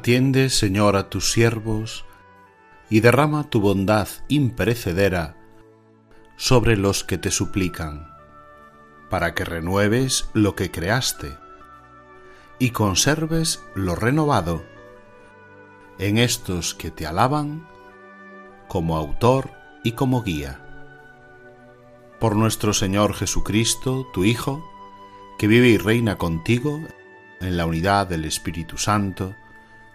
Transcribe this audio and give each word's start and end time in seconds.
Atiende, 0.00 0.48
Señor, 0.48 0.96
a 0.96 1.10
tus 1.10 1.30
siervos, 1.30 2.06
y 2.88 3.00
derrama 3.00 3.50
tu 3.50 3.60
bondad 3.60 4.08
imperecedera 4.28 5.36
sobre 6.36 6.78
los 6.78 7.04
que 7.04 7.18
te 7.18 7.30
suplican, 7.30 8.10
para 9.10 9.34
que 9.34 9.44
renueves 9.44 10.30
lo 10.32 10.56
que 10.56 10.70
creaste 10.70 11.36
y 12.58 12.70
conserves 12.70 13.62
lo 13.74 13.94
renovado 13.94 14.64
en 15.98 16.16
estos 16.16 16.74
que 16.74 16.90
te 16.90 17.06
alaban 17.06 17.68
como 18.68 18.96
autor 18.96 19.50
y 19.84 19.92
como 19.92 20.22
guía. 20.22 20.62
Por 22.18 22.36
nuestro 22.36 22.72
Señor 22.72 23.12
Jesucristo, 23.12 24.08
tu 24.14 24.24
Hijo, 24.24 24.64
que 25.38 25.46
vive 25.46 25.68
y 25.68 25.76
reina 25.76 26.16
contigo 26.16 26.80
en 27.42 27.58
la 27.58 27.66
unidad 27.66 28.06
del 28.06 28.24
Espíritu 28.24 28.78
Santo, 28.78 29.34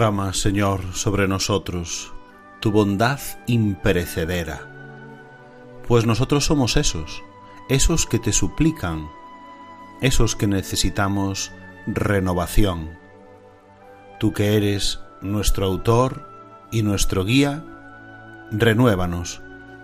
Señor, 0.00 0.94
sobre 0.94 1.28
nosotros 1.28 2.14
tu 2.60 2.72
bondad 2.72 3.20
imperecedera, 3.46 4.66
pues 5.86 6.06
nosotros 6.06 6.46
somos 6.46 6.78
esos, 6.78 7.22
esos 7.68 8.06
que 8.06 8.18
te 8.18 8.32
suplican, 8.32 9.10
esos 10.00 10.36
que 10.36 10.46
necesitamos 10.46 11.52
renovación. 11.86 12.98
Tú 14.18 14.32
que 14.32 14.56
eres 14.56 15.00
nuestro 15.20 15.66
autor 15.66 16.26
y 16.72 16.82
nuestro 16.82 17.26
guía, 17.26 17.62
renuévanos, 18.50 19.42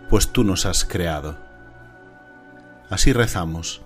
pues 0.09 0.33
tú 0.33 0.45
nos 0.45 0.65
has 0.65 0.87
creado. 0.87 1.37
Así 2.89 3.13
rezamos 3.13 3.83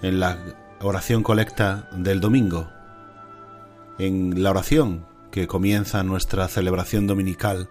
en 0.00 0.18
la 0.18 0.38
oración 0.80 1.22
colecta 1.22 1.90
del 1.92 2.20
domingo, 2.20 2.70
en 3.98 4.42
la 4.42 4.48
oración 4.48 5.17
que 5.38 5.46
comienza 5.46 6.02
nuestra 6.02 6.48
celebración 6.48 7.06
dominical 7.06 7.68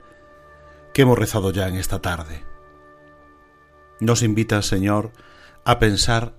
que 0.94 1.02
hemos 1.02 1.20
rezado 1.20 1.52
ya 1.52 1.68
en 1.68 1.76
esta 1.76 2.00
tarde. 2.02 2.46
Nos 4.00 4.24
invita, 4.24 4.62
Señor, 4.62 5.12
a 5.66 5.78
pensar 5.78 6.34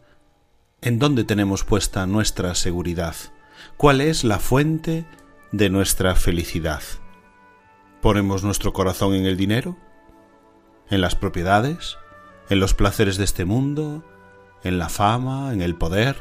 en 0.81 0.99
dónde 0.99 1.25
tenemos 1.25 1.65
puesta 1.65 2.07
nuestra 2.07 2.55
seguridad, 2.55 3.15
cuál 3.77 4.01
es 4.01 4.25
la 4.25 4.39
fuente 4.39 5.05
de 5.53 5.69
nuestra 5.69 6.15
felicidad. 6.15 6.83
¿Ponemos 8.01 8.43
nuestro 8.43 8.73
corazón 8.73 9.13
en 9.13 9.27
el 9.27 9.37
dinero? 9.37 9.77
¿En 10.89 11.03
las 11.03 11.15
propiedades? 11.15 11.99
¿En 12.49 12.59
los 12.59 12.73
placeres 12.73 13.19
de 13.19 13.25
este 13.25 13.45
mundo? 13.45 14.03
¿En 14.65 14.79
la 14.79 14.89
fama? 14.89 15.53
¿En 15.53 15.61
el 15.61 15.75
poder? 15.75 16.17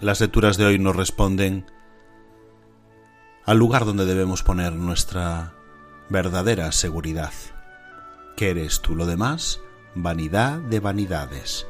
Las 0.00 0.22
lecturas 0.22 0.56
de 0.56 0.64
hoy 0.64 0.78
nos 0.78 0.96
responden 0.96 1.66
al 3.44 3.58
lugar 3.58 3.84
donde 3.84 4.04
debemos 4.04 4.42
poner 4.42 4.72
nuestra 4.72 5.54
verdadera 6.08 6.70
seguridad. 6.72 7.32
¿Qué 8.36 8.50
eres 8.50 8.80
tú? 8.80 8.94
Lo 8.94 9.06
demás, 9.06 9.60
vanidad 9.94 10.58
de 10.58 10.80
vanidades, 10.80 11.66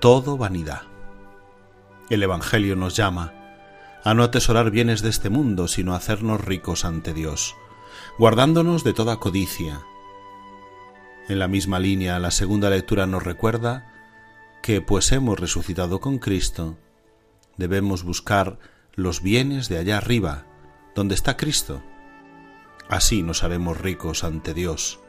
todo 0.00 0.36
vanidad. 0.36 0.82
El 2.10 2.22
Evangelio 2.22 2.76
nos 2.76 2.94
llama 2.94 3.34
a 4.04 4.14
no 4.14 4.22
atesorar 4.22 4.70
bienes 4.70 5.02
de 5.02 5.10
este 5.10 5.28
mundo, 5.28 5.68
sino 5.68 5.92
a 5.92 5.96
hacernos 5.96 6.42
ricos 6.42 6.84
ante 6.84 7.12
Dios, 7.12 7.56
guardándonos 8.18 8.84
de 8.84 8.92
toda 8.92 9.18
codicia. 9.18 9.82
En 11.28 11.38
la 11.38 11.48
misma 11.48 11.78
línea, 11.78 12.18
la 12.18 12.30
segunda 12.30 12.70
lectura 12.70 13.06
nos 13.06 13.22
recuerda 13.22 13.92
que, 14.62 14.80
pues 14.80 15.12
hemos 15.12 15.38
resucitado 15.38 16.00
con 16.00 16.18
Cristo, 16.18 16.78
debemos 17.56 18.02
buscar 18.02 18.58
los 18.94 19.22
bienes 19.22 19.68
de 19.68 19.78
allá 19.78 19.98
arriba, 19.98 20.46
donde 20.94 21.14
está 21.14 21.36
Cristo. 21.36 21.82
Así 22.88 23.22
nos 23.22 23.44
haremos 23.44 23.78
ricos 23.78 24.24
ante 24.24 24.54
Dios. 24.54 25.00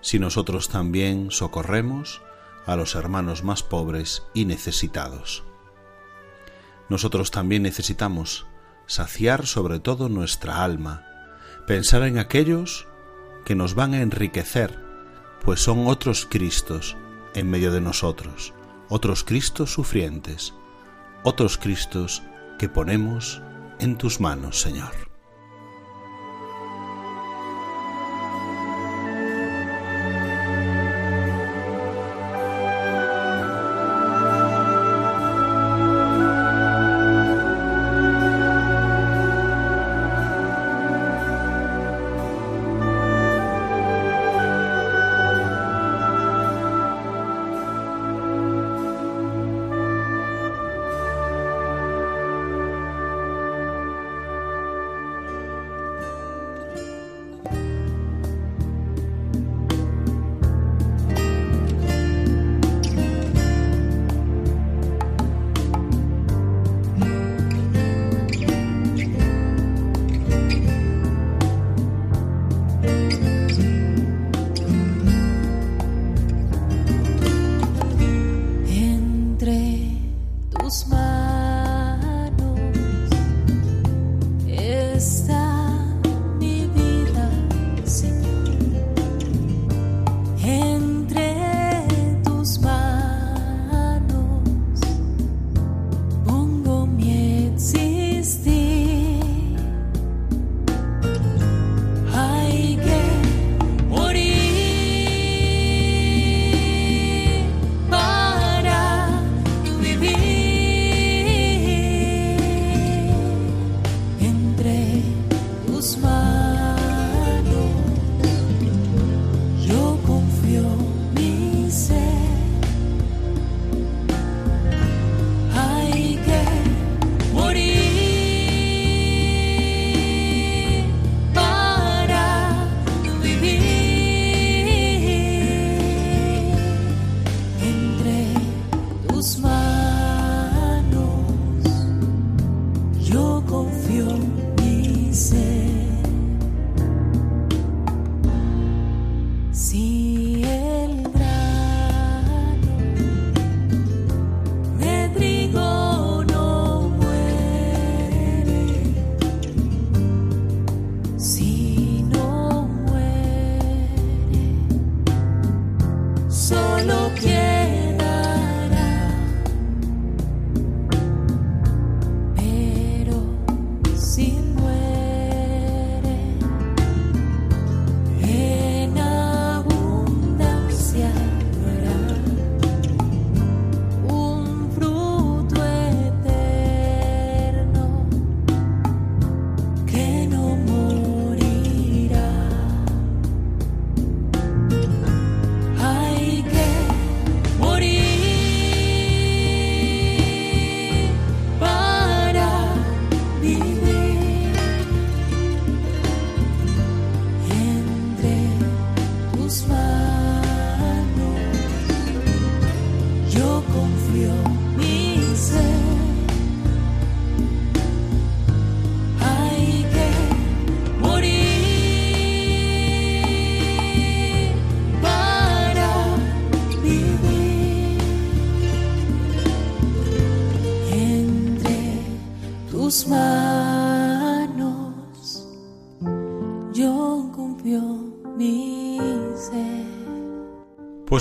Si 0.00 0.18
nosotros 0.18 0.68
también 0.68 1.30
socorremos 1.30 2.22
a 2.66 2.76
los 2.76 2.94
hermanos 2.94 3.44
más 3.44 3.62
pobres 3.62 4.24
y 4.34 4.44
necesitados. 4.44 5.42
Nosotros 6.88 7.30
también 7.30 7.62
necesitamos 7.62 8.46
saciar 8.86 9.46
sobre 9.46 9.80
todo 9.80 10.08
nuestra 10.08 10.64
alma, 10.64 11.06
pensar 11.66 12.02
en 12.02 12.18
aquellos 12.18 12.86
que 13.44 13.54
nos 13.54 13.74
van 13.74 13.94
a 13.94 14.02
enriquecer, 14.02 14.78
pues 15.42 15.60
son 15.60 15.86
otros 15.86 16.26
Cristos 16.26 16.96
en 17.34 17.50
medio 17.50 17.72
de 17.72 17.80
nosotros, 17.80 18.52
otros 18.88 19.24
Cristos 19.24 19.72
sufrientes, 19.72 20.54
otros 21.22 21.58
Cristos 21.58 22.22
que 22.58 22.68
ponemos 22.68 23.42
en 23.80 23.96
tus 23.96 24.20
manos, 24.20 24.60
Señor. 24.60 25.07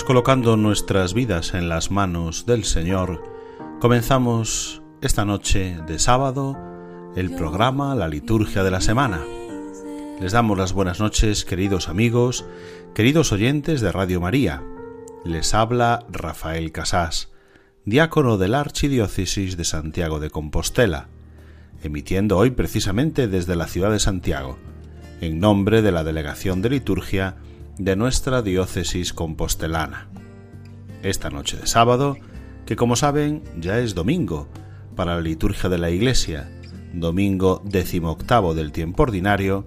Colocando 0.07 0.55
nuestras 0.55 1.13
vidas 1.13 1.53
en 1.53 1.67
las 1.67 1.91
manos 1.91 2.45
del 2.45 2.63
Señor, 2.63 3.21
comenzamos 3.81 4.81
esta 5.01 5.25
noche 5.25 5.79
de 5.85 5.99
sábado 5.99 6.57
el 7.17 7.35
programa 7.35 7.93
La 7.93 8.07
Liturgia 8.07 8.63
de 8.63 8.71
la 8.71 8.79
Semana. 8.79 9.21
Les 10.21 10.31
damos 10.31 10.57
las 10.57 10.71
buenas 10.71 11.01
noches, 11.01 11.43
queridos 11.43 11.89
amigos, 11.89 12.45
queridos 12.95 13.33
oyentes 13.33 13.81
de 13.81 13.91
Radio 13.91 14.21
María. 14.21 14.63
Les 15.25 15.53
habla 15.53 16.05
Rafael 16.09 16.71
Casás, 16.71 17.33
diácono 17.83 18.37
de 18.37 18.47
la 18.47 18.61
Archidiócesis 18.61 19.57
de 19.57 19.65
Santiago 19.65 20.21
de 20.21 20.29
Compostela, 20.29 21.09
emitiendo 21.83 22.37
hoy 22.37 22.51
precisamente 22.51 23.27
desde 23.27 23.57
la 23.57 23.67
ciudad 23.67 23.91
de 23.91 23.99
Santiago, 23.99 24.57
en 25.19 25.41
nombre 25.41 25.81
de 25.81 25.91
la 25.91 26.05
Delegación 26.05 26.61
de 26.61 26.69
Liturgia 26.69 27.35
de 27.77 27.95
nuestra 27.95 28.41
diócesis 28.41 29.13
compostelana. 29.13 30.07
Esta 31.03 31.29
noche 31.29 31.57
de 31.57 31.67
sábado, 31.67 32.17
que 32.65 32.75
como 32.75 32.95
saben 32.95 33.43
ya 33.59 33.79
es 33.79 33.93
domingo 33.93 34.47
para 34.95 35.15
la 35.15 35.21
liturgia 35.21 35.69
de 35.69 35.77
la 35.77 35.89
Iglesia, 35.89 36.49
domingo 36.93 37.61
decimoctavo 37.63 38.55
del 38.55 38.71
tiempo 38.71 39.03
ordinario, 39.03 39.65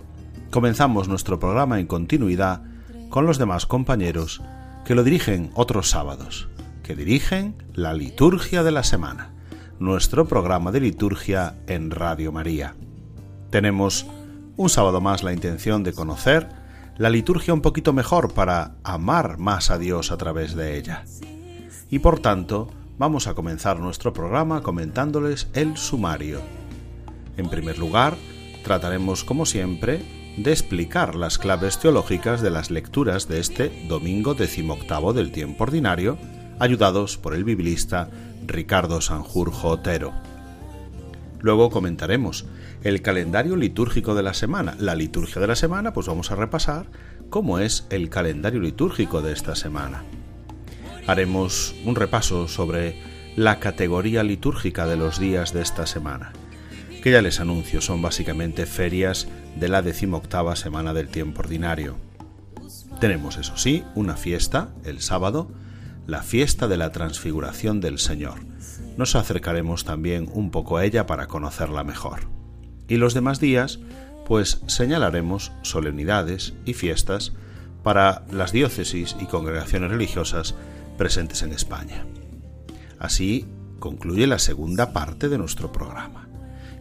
comenzamos 0.50 1.08
nuestro 1.08 1.38
programa 1.38 1.78
en 1.78 1.86
continuidad 1.86 2.62
con 3.10 3.26
los 3.26 3.38
demás 3.38 3.66
compañeros 3.66 4.42
que 4.84 4.94
lo 4.94 5.04
dirigen 5.04 5.50
otros 5.54 5.88
sábados, 5.88 6.48
que 6.82 6.96
dirigen 6.96 7.54
la 7.74 7.94
liturgia 7.94 8.64
de 8.64 8.72
la 8.72 8.82
semana, 8.82 9.32
nuestro 9.78 10.26
programa 10.26 10.72
de 10.72 10.80
liturgia 10.80 11.56
en 11.68 11.90
Radio 11.90 12.32
María. 12.32 12.74
Tenemos 13.50 14.06
un 14.56 14.68
sábado 14.68 15.00
más 15.00 15.22
la 15.22 15.32
intención 15.32 15.84
de 15.84 15.92
conocer 15.92 16.59
la 17.00 17.08
liturgia 17.08 17.54
un 17.54 17.62
poquito 17.62 17.94
mejor 17.94 18.34
para 18.34 18.74
amar 18.84 19.38
más 19.38 19.70
a 19.70 19.78
Dios 19.78 20.12
a 20.12 20.18
través 20.18 20.54
de 20.54 20.76
ella. 20.76 21.06
Y 21.88 22.00
por 22.00 22.20
tanto, 22.20 22.68
vamos 22.98 23.26
a 23.26 23.32
comenzar 23.32 23.80
nuestro 23.80 24.12
programa 24.12 24.62
comentándoles 24.62 25.48
el 25.54 25.78
sumario. 25.78 26.42
En 27.38 27.48
primer 27.48 27.78
lugar, 27.78 28.18
trataremos 28.64 29.24
como 29.24 29.46
siempre 29.46 30.02
de 30.36 30.52
explicar 30.52 31.14
las 31.14 31.38
claves 31.38 31.78
teológicas 31.78 32.42
de 32.42 32.50
las 32.50 32.70
lecturas 32.70 33.28
de 33.28 33.40
este 33.40 33.72
domingo 33.88 34.34
decimoctavo 34.34 35.14
del 35.14 35.32
tiempo 35.32 35.64
ordinario, 35.64 36.18
ayudados 36.58 37.16
por 37.16 37.34
el 37.34 37.44
biblista 37.44 38.10
Ricardo 38.46 39.00
Sanjurjo 39.00 39.68
Otero. 39.68 40.12
Luego 41.40 41.70
comentaremos 41.70 42.44
el 42.82 43.02
calendario 43.02 43.56
litúrgico 43.56 44.14
de 44.14 44.22
la 44.22 44.34
semana. 44.34 44.74
La 44.78 44.94
liturgia 44.94 45.40
de 45.40 45.46
la 45.46 45.56
semana, 45.56 45.92
pues 45.92 46.06
vamos 46.06 46.30
a 46.30 46.36
repasar 46.36 46.86
cómo 47.28 47.58
es 47.58 47.86
el 47.90 48.08
calendario 48.08 48.60
litúrgico 48.60 49.20
de 49.22 49.32
esta 49.32 49.54
semana. 49.54 50.02
Haremos 51.06 51.74
un 51.84 51.94
repaso 51.94 52.48
sobre 52.48 52.96
la 53.36 53.60
categoría 53.60 54.22
litúrgica 54.22 54.86
de 54.86 54.96
los 54.96 55.18
días 55.18 55.52
de 55.52 55.62
esta 55.62 55.86
semana, 55.86 56.32
que 57.02 57.10
ya 57.10 57.22
les 57.22 57.40
anuncio 57.40 57.80
son 57.80 58.02
básicamente 58.02 58.66
ferias 58.66 59.28
de 59.56 59.68
la 59.68 59.82
decimoctava 59.82 60.56
semana 60.56 60.94
del 60.94 61.08
tiempo 61.08 61.40
ordinario. 61.40 61.96
Tenemos, 62.98 63.36
eso 63.36 63.56
sí, 63.56 63.84
una 63.94 64.16
fiesta, 64.16 64.70
el 64.84 65.00
sábado, 65.00 65.50
la 66.06 66.22
fiesta 66.22 66.66
de 66.66 66.76
la 66.76 66.92
transfiguración 66.92 67.80
del 67.80 67.98
Señor. 67.98 68.40
Nos 68.96 69.14
acercaremos 69.14 69.84
también 69.84 70.28
un 70.32 70.50
poco 70.50 70.76
a 70.76 70.84
ella 70.84 71.06
para 71.06 71.26
conocerla 71.26 71.84
mejor 71.84 72.39
y 72.90 72.96
los 72.96 73.14
demás 73.14 73.40
días, 73.40 73.78
pues 74.26 74.60
señalaremos 74.66 75.52
solemnidades 75.62 76.54
y 76.66 76.74
fiestas 76.74 77.32
para 77.82 78.24
las 78.30 78.52
diócesis 78.52 79.16
y 79.20 79.26
congregaciones 79.26 79.90
religiosas 79.90 80.56
presentes 80.98 81.42
en 81.42 81.52
España. 81.52 82.04
Así 82.98 83.46
concluye 83.78 84.26
la 84.26 84.40
segunda 84.40 84.92
parte 84.92 85.28
de 85.28 85.38
nuestro 85.38 85.72
programa. 85.72 86.28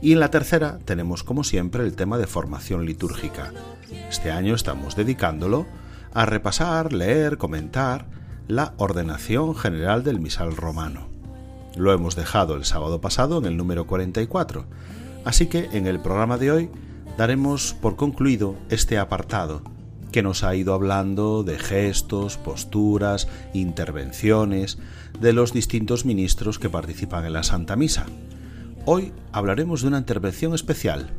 Y 0.01 0.11
en 0.11 0.19
la 0.19 0.31
tercera 0.31 0.79
tenemos 0.83 1.23
como 1.23 1.43
siempre 1.43 1.83
el 1.83 1.95
tema 1.95 2.17
de 2.17 2.27
formación 2.27 2.85
litúrgica. 2.85 3.53
Este 4.09 4.31
año 4.31 4.55
estamos 4.55 4.95
dedicándolo 4.95 5.67
a 6.13 6.25
repasar, 6.25 6.91
leer, 6.91 7.37
comentar 7.37 8.07
la 8.47 8.73
ordenación 8.77 9.55
general 9.55 10.03
del 10.03 10.19
misal 10.19 10.55
romano. 10.55 11.07
Lo 11.77 11.93
hemos 11.93 12.15
dejado 12.15 12.55
el 12.55 12.65
sábado 12.65 12.99
pasado 12.99 13.37
en 13.37 13.45
el 13.45 13.57
número 13.57 13.85
44 13.85 14.65
Así 15.25 15.47
que 15.47 15.69
en 15.73 15.87
el 15.87 15.99
programa 15.99 16.37
de 16.37 16.51
hoy 16.51 16.69
daremos 17.17 17.73
por 17.73 17.95
concluido 17.95 18.55
este 18.69 18.97
apartado 18.97 19.61
que 20.11 20.23
nos 20.23 20.43
ha 20.43 20.55
ido 20.55 20.73
hablando 20.73 21.43
de 21.43 21.59
gestos, 21.59 22.37
posturas, 22.37 23.27
intervenciones 23.53 24.79
de 25.19 25.33
los 25.33 25.53
distintos 25.53 26.05
ministros 26.05 26.59
que 26.59 26.69
participan 26.69 27.25
en 27.25 27.33
la 27.33 27.43
Santa 27.43 27.75
Misa. 27.75 28.05
Hoy 28.85 29.13
hablaremos 29.31 29.81
de 29.81 29.89
una 29.89 29.99
intervención 29.99 30.55
especial. 30.55 31.11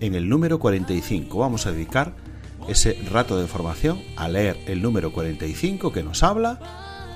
En 0.00 0.14
el 0.14 0.28
número 0.28 0.58
45 0.58 1.38
vamos 1.38 1.66
a 1.66 1.72
dedicar 1.72 2.14
ese 2.68 2.98
rato 3.10 3.38
de 3.38 3.46
formación 3.46 4.00
a 4.16 4.28
leer 4.28 4.58
el 4.66 4.82
número 4.82 5.12
45 5.12 5.92
que 5.92 6.02
nos 6.02 6.22
habla 6.22 6.58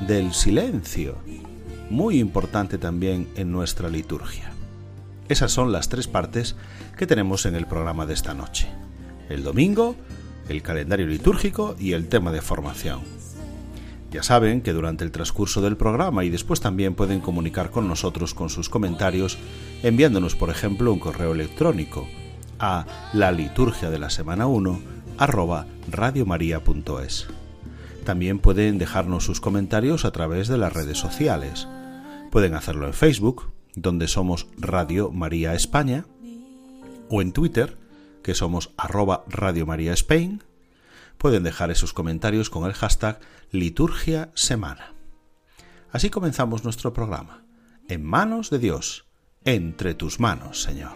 del 0.07 0.33
silencio, 0.33 1.17
muy 1.91 2.19
importante 2.19 2.79
también 2.79 3.29
en 3.37 3.51
nuestra 3.51 3.89
liturgia. 3.89 4.56
Esas 5.29 5.53
son 5.53 5.73
las 5.73 5.89
tres 5.89 6.09
partes 6.09 6.57
que 6.97 7.07
tenemos 7.07 7.47
en 7.47 7.55
el 7.55 7.67
programa 7.67 8.07
de 8.07 8.15
esta 8.15 8.35
noche. 8.35 8.69
El 9.29 9.43
domingo 9.43 9.97
el 10.49 10.63
calendario 10.63 11.07
litúrgico 11.07 11.77
y 11.79 11.93
el 11.93 12.09
tema 12.09 12.33
de 12.33 12.41
formación. 12.41 13.01
Ya 14.11 14.23
saben 14.23 14.63
que 14.63 14.73
durante 14.73 15.05
el 15.05 15.11
transcurso 15.11 15.61
del 15.61 15.77
programa 15.77 16.25
y 16.25 16.31
después 16.31 16.61
también 16.61 16.95
pueden 16.95 17.21
comunicar 17.21 17.71
con 17.71 17.89
nosotros 17.89 18.35
con 18.35 18.49
sus 18.49 18.69
comentarios 18.69 19.37
enviándonos, 19.83 20.37
por 20.37 20.51
ejemplo, 20.51 20.93
un 20.93 21.01
correo 21.01 21.33
electrónico 21.33 22.07
a 22.59 22.87
la 23.13 23.33
liturgia 23.33 23.91
de 23.91 23.99
la 23.99 24.11
semana 24.11 24.47
1 24.47 24.81
arroba 25.19 25.67
radiomaria.es. 25.91 27.27
También 28.05 28.39
pueden 28.39 28.79
dejarnos 28.79 29.25
sus 29.25 29.41
comentarios 29.41 30.05
a 30.05 30.13
través 30.13 30.47
de 30.47 30.59
las 30.59 30.73
redes 30.73 30.99
sociales. 30.99 31.67
Pueden 32.31 32.55
hacerlo 32.55 32.87
en 32.87 32.93
Facebook, 32.93 33.51
donde 33.77 34.09
somos 34.09 34.49
Radio 34.57 35.13
María 35.13 35.55
España, 35.55 36.07
o 37.09 37.23
en 37.23 37.33
Twitter, 37.33 37.79
que 38.25 38.35
somos 38.35 38.73
arroba 38.77 39.25
Radio 39.29 39.67
María 39.67 39.93
Spain, 39.93 40.43
pueden 41.19 41.45
dejar 41.45 41.71
esos 41.71 41.93
comentarios 41.93 42.51
con 42.51 42.65
el 42.65 42.73
hashtag 42.73 43.21
Liturgia 43.53 44.33
Semana. 44.35 44.95
Así 45.93 46.11
comenzamos 46.11 46.65
nuestro 46.65 46.93
programa. 46.93 47.45
En 47.89 48.03
manos 48.03 48.51
de 48.51 48.59
Dios, 48.59 49.07
entre 49.45 49.95
tus 49.95 50.19
manos, 50.19 50.63
Señor. 50.63 50.95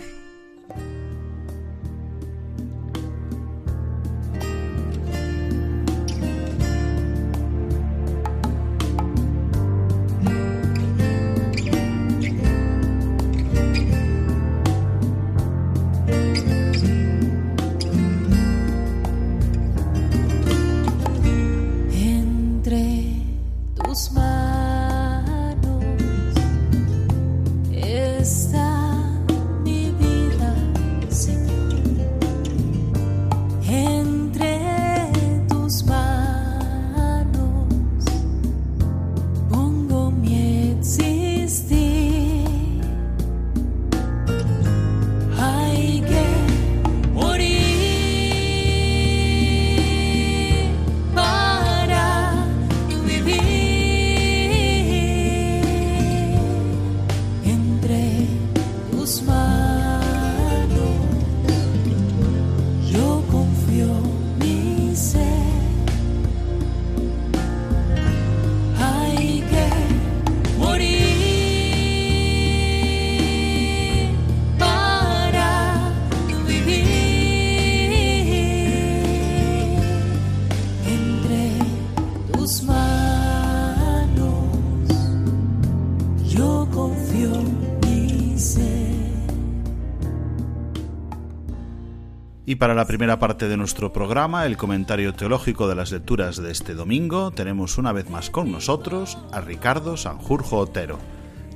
Para 92.60 92.74
la 92.74 92.84
primera 92.84 93.18
parte 93.18 93.48
de 93.48 93.56
nuestro 93.56 93.90
programa, 93.90 94.44
el 94.44 94.58
comentario 94.58 95.14
teológico 95.14 95.66
de 95.66 95.74
las 95.74 95.92
lecturas 95.92 96.36
de 96.36 96.52
este 96.52 96.74
domingo, 96.74 97.30
tenemos 97.30 97.78
una 97.78 97.90
vez 97.90 98.10
más 98.10 98.28
con 98.28 98.52
nosotros 98.52 99.16
a 99.32 99.40
Ricardo 99.40 99.96
Sanjurjo 99.96 100.58
Otero, 100.58 100.98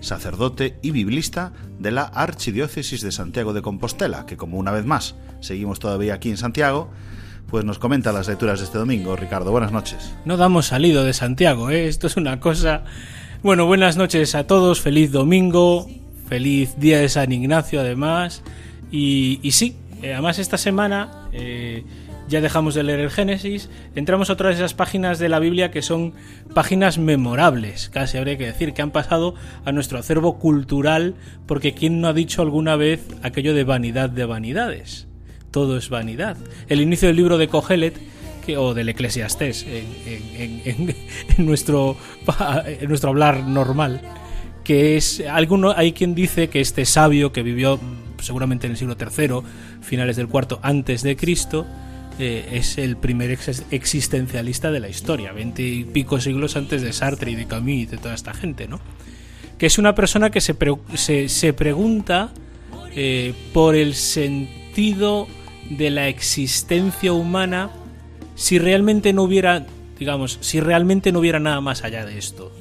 sacerdote 0.01 0.79
y 0.81 0.93
biblista 0.93 1.53
de 1.79 1.91
la 1.91 2.05
Archidiócesis 2.05 3.03
de 3.03 3.13
Santiago 3.13 3.53
de 3.53 3.61
Compostela, 3.61 4.25
que 4.25 4.39
como 4.39 4.57
una 4.57 4.71
vez 4.71 4.87
más 4.87 5.15
seguimos 5.41 5.79
todavía 5.79 6.15
aquí 6.15 6.31
en 6.31 6.39
Santiago, 6.39 6.89
pues 7.51 7.67
nos 7.67 7.79
comenta 7.79 8.11
las 8.11 8.27
lecturas 8.27 8.61
de 8.61 8.65
este 8.65 8.79
domingo. 8.79 9.15
Ricardo, 9.15 9.51
buenas 9.51 9.73
noches. 9.73 10.15
No 10.25 10.39
damos 10.39 10.69
salido 10.69 11.05
de 11.05 11.13
Santiago, 11.13 11.69
¿eh? 11.69 11.87
esto 11.87 12.07
es 12.07 12.17
una 12.17 12.41
cosa... 12.41 12.85
Bueno, 13.43 13.67
buenas 13.67 13.99
noches 13.99 14.35
a 14.35 14.47
todos, 14.47 14.81
feliz 14.81 15.13
domingo, 15.13 15.87
feliz 16.31 16.79
día 16.79 16.99
de 16.99 17.11
San 17.11 17.31
Ignacio 17.31 17.81
además, 17.81 18.43
y, 18.91 19.39
y 19.43 19.51
sí, 19.51 19.77
eh, 20.05 20.13
además, 20.13 20.39
esta 20.39 20.59
semana 20.59 21.31
eh, 21.33 21.83
ya 22.29 22.43
dejamos 22.43 22.75
de 22.75 22.83
leer 22.83 23.01
el 23.01 23.11
Génesis, 23.11 23.71
entramos 23.95 24.29
a 24.29 24.35
otras 24.35 24.51
de 24.51 24.63
esas 24.63 24.75
páginas 24.75 25.19
de 25.19 25.31
la 25.31 25.39
Biblia 25.39 25.71
que 25.71 25.81
son 25.81 26.13
páginas 26.53 26.99
memorables, 26.99 27.89
casi 27.89 28.19
habría 28.19 28.37
que 28.37 28.45
decir, 28.45 28.75
que 28.75 28.83
han 28.83 28.91
pasado 28.91 29.35
a 29.65 29.73
nuestro 29.73 29.99
acervo 29.99 30.39
cultural, 30.39 31.15
porque 31.47 31.73
¿quién 31.73 32.03
no 32.03 32.09
ha 32.09 32.13
dicho 32.13 32.43
alguna 32.43 32.77
vez 32.77 33.01
aquello 33.23 33.55
de 33.55 33.65
vanidad 33.65 34.11
de 34.11 34.27
vanidades? 34.27 35.07
Todo 35.51 35.79
es 35.79 35.89
vanidad. 35.89 36.37
El 36.69 36.83
inicio 36.83 37.09
del 37.09 37.17
libro 37.17 37.39
de 37.39 37.49
Cogelet, 37.49 37.95
que, 38.45 38.59
o 38.59 38.75
del 38.75 38.91
Eclesiastés, 38.91 39.65
en, 39.67 40.95
nuestro, 41.39 41.97
en 42.67 42.89
nuestro 42.91 43.09
hablar 43.09 43.45
normal, 43.45 44.03
que 44.65 44.99
es 44.99 45.23
alguno 45.31 45.73
hay 45.75 45.93
quien 45.93 46.15
dice 46.15 46.49
que 46.49 46.61
este 46.61 46.85
sabio 46.85 47.33
que 47.33 47.43
vivió 47.43 47.81
seguramente 48.25 48.67
en 48.67 48.73
el 48.73 48.79
siglo 48.79 48.97
III, 48.99 49.41
finales 49.83 50.17
del 50.17 50.29
cuarto 50.29 50.59
antes 50.63 51.03
de 51.03 51.17
Cristo, 51.17 51.67
eh, 52.19 52.49
es 52.53 52.79
el 52.79 52.97
primer 52.97 53.37
existencialista 53.71 54.71
de 54.71 54.79
la 54.79 54.89
historia, 54.89 55.33
veinte 55.33 55.63
y 55.63 55.85
pico 55.85 56.21
siglos 56.21 56.57
antes 56.57 56.81
de 56.83 56.93
Sartre 56.93 57.33
y 57.33 57.35
de 57.35 57.47
Camus 57.47 57.71
y 57.71 57.87
de 57.87 57.99
toda 57.99 58.15
esta 58.15 58.33
gente, 58.33 58.69
¿no? 58.69 58.81
Que 59.59 59.67
es 59.67 59.79
una 59.79 59.95
persona 59.97 60.31
que 60.31 60.41
se, 60.41 61.29
se, 61.29 61.53
pregunta 61.53 62.33
eh, 62.95 63.35
por 63.53 63.75
el 63.75 63.95
sentido 63.95 65.27
de 65.71 65.91
la 65.91 66.09
existencia 66.09 67.13
humana 67.13 67.71
si 68.37 68.59
realmente 68.59 69.13
no 69.13 69.23
hubiera, 69.25 69.67
digamos, 69.99 70.39
si 70.41 70.61
realmente 70.61 71.11
no 71.11 71.19
hubiera 71.19 71.41
nada 71.41 71.61
más 71.61 71.83
allá 71.83 72.05
de 72.05 72.19
esto. 72.19 72.53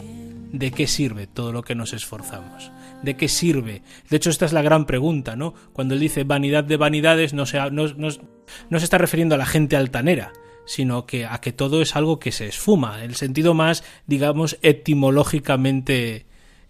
¿De 0.51 0.71
qué 0.71 0.87
sirve 0.87 1.27
todo 1.27 1.51
lo 1.51 1.63
que 1.63 1.75
nos 1.75 1.93
esforzamos? 1.93 2.71
¿De 3.03 3.17
qué 3.17 3.27
sirve? 3.27 3.83
De 4.09 4.17
hecho, 4.17 4.29
esta 4.29 4.45
es 4.45 4.53
la 4.53 4.61
gran 4.61 4.85
pregunta, 4.85 5.35
¿no? 5.35 5.53
Cuando 5.73 5.93
él 5.93 5.99
dice 5.99 6.23
vanidad 6.23 6.63
de 6.63 6.77
vanidades, 6.77 7.33
no 7.33 7.45
se, 7.45 7.59
no, 7.69 7.99
se 8.09 8.83
está 8.83 8.97
refiriendo 8.97 9.35
a 9.35 9.37
la 9.37 9.45
gente 9.45 9.75
altanera, 9.75 10.31
sino 10.65 11.05
que 11.05 11.25
a 11.25 11.39
que 11.41 11.51
todo 11.51 11.81
es 11.81 11.97
algo 11.97 12.17
que 12.17 12.31
se 12.31 12.47
esfuma, 12.47 13.03
el 13.03 13.15
sentido 13.15 13.53
más, 13.53 13.83
digamos, 14.07 14.57
etimológicamente 14.61 16.25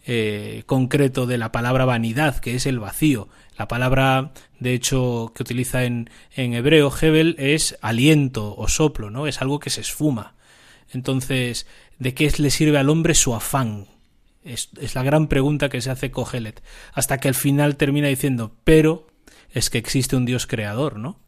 eh, 0.08 0.64
concreto 0.66 1.28
de 1.28 1.38
la 1.38 1.52
palabra 1.52 1.86
vanidad, 1.86 2.40
que 2.40 2.56
es 2.56 2.66
el 2.66 2.80
vacío. 2.80 3.30
La 3.56 3.68
palabra, 3.68 4.34
de 4.60 4.74
hecho, 4.74 5.32
que 5.36 5.44
utiliza 5.44 5.84
en, 5.84 6.10
en 6.36 6.56
hebreo 6.56 6.92
Hebel 7.00 7.36
es 7.38 7.78
aliento 7.82 8.56
o 8.58 8.68
soplo, 8.68 9.12
¿no? 9.12 9.28
Es 9.28 9.40
algo 9.40 9.60
que 9.60 9.70
se 9.70 9.82
esfuma. 9.82 10.34
Entonces, 10.92 11.68
¿de 12.00 12.16
qué 12.16 12.32
le 12.38 12.50
sirve 12.50 12.80
al 12.80 12.90
hombre 12.90 13.14
su 13.14 13.36
afán? 13.36 13.93
Es, 14.44 14.70
la 14.94 15.04
gran 15.04 15.28
pregunta 15.28 15.70
que 15.70 15.82
se 15.82 15.90
hace 15.90 16.12
Cogelet, 16.12 16.64
hasta 16.94 17.20
que 17.20 17.28
al 17.28 17.36
final 17.36 17.78
termina 17.78 18.08
diciendo, 18.08 18.56
pero 18.64 19.08
es 19.52 19.70
que 19.70 19.78
existe 19.78 20.16
un 20.16 20.26
Dios 20.26 20.48
creador, 20.48 20.98
¿no? 20.98 21.20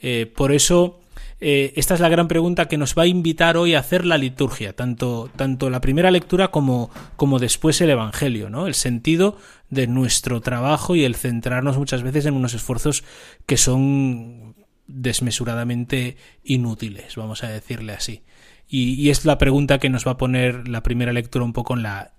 Eh, 0.00 0.26
por 0.26 0.52
eso, 0.52 1.00
eh, 1.40 1.72
esta 1.76 1.94
es 1.94 2.00
la 2.00 2.08
gran 2.08 2.28
pregunta 2.28 2.68
que 2.68 2.76
nos 2.76 2.94
va 2.94 3.04
a 3.04 3.06
invitar 3.06 3.56
hoy 3.56 3.74
a 3.74 3.80
hacer 3.80 4.04
la 4.04 4.18
liturgia, 4.18 4.74
tanto, 4.74 5.30
tanto 5.36 5.70
la 5.70 5.80
primera 5.80 6.10
lectura 6.10 6.48
como, 6.48 6.90
como 7.16 7.38
después 7.38 7.80
el 7.80 7.90
Evangelio, 7.90 8.50
¿no? 8.50 8.66
El 8.66 8.74
sentido 8.74 9.38
de 9.70 9.86
nuestro 9.86 10.40
trabajo 10.40 10.96
y 10.96 11.04
el 11.04 11.14
centrarnos 11.14 11.78
muchas 11.78 12.02
veces 12.02 12.26
en 12.26 12.34
unos 12.34 12.54
esfuerzos 12.54 13.04
que 13.46 13.56
son 13.56 14.54
desmesuradamente 14.86 16.16
inútiles, 16.44 17.16
vamos 17.16 17.42
a 17.44 17.48
decirle 17.48 17.92
así. 17.92 18.22
Y, 18.68 19.10
es 19.10 19.24
la 19.24 19.38
pregunta 19.38 19.78
que 19.78 19.90
nos 19.90 20.06
va 20.06 20.12
a 20.12 20.16
poner 20.18 20.66
la 20.68 20.82
primera 20.82 21.12
lectura 21.12 21.44
un 21.44 21.52
poco 21.52 21.74
en 21.74 21.82
la 21.82 22.12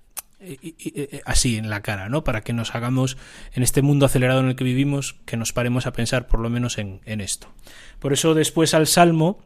así 1.26 1.58
en 1.58 1.70
la 1.70 1.82
cara, 1.82 2.10
¿no? 2.10 2.24
Para 2.24 2.42
que 2.42 2.54
nos 2.54 2.76
hagamos 2.76 3.18
en 3.54 3.64
este 3.64 3.82
mundo 3.82 4.06
acelerado 4.06 4.42
en 4.42 4.50
el 4.50 4.56
que 4.56 4.64
vivimos, 4.64 5.16
que 5.26 5.38
nos 5.38 5.54
paremos 5.54 5.88
a 5.88 5.94
pensar 5.94 6.28
por 6.28 6.40
lo 6.40 6.50
menos 6.50 6.78
en, 6.78 7.02
esto. 7.06 7.48
Por 8.00 8.14
eso 8.14 8.34
después 8.34 8.74
al 8.74 8.88
Salmo 8.88 9.40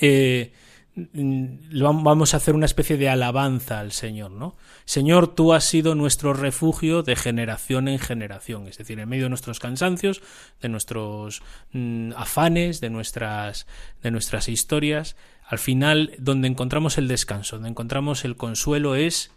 eh, 0.00 0.52
vamos 0.94 2.34
a 2.34 2.36
hacer 2.38 2.54
una 2.54 2.66
especie 2.66 2.96
de 2.96 3.08
alabanza 3.08 3.80
al 3.80 3.92
Señor, 3.92 4.30
¿no? 4.30 4.56
Señor, 4.84 5.34
tú 5.34 5.52
has 5.52 5.64
sido 5.64 5.94
nuestro 5.94 6.34
refugio 6.34 7.02
de 7.02 7.16
generación 7.16 7.88
en 7.88 7.98
generación, 7.98 8.66
es 8.66 8.78
decir, 8.78 8.98
en 8.98 9.08
medio 9.08 9.24
de 9.24 9.30
nuestros 9.30 9.60
cansancios, 9.60 10.22
de 10.60 10.68
nuestros 10.68 11.42
mm, 11.72 12.12
afanes, 12.16 12.80
de 12.80 12.90
nuestras, 12.90 13.66
de 14.02 14.10
nuestras 14.10 14.48
historias, 14.48 15.16
al 15.46 15.58
final 15.58 16.12
donde 16.18 16.48
encontramos 16.48 16.98
el 16.98 17.08
descanso, 17.08 17.56
donde 17.56 17.70
encontramos 17.70 18.24
el 18.24 18.36
consuelo 18.36 18.94
es 18.94 19.35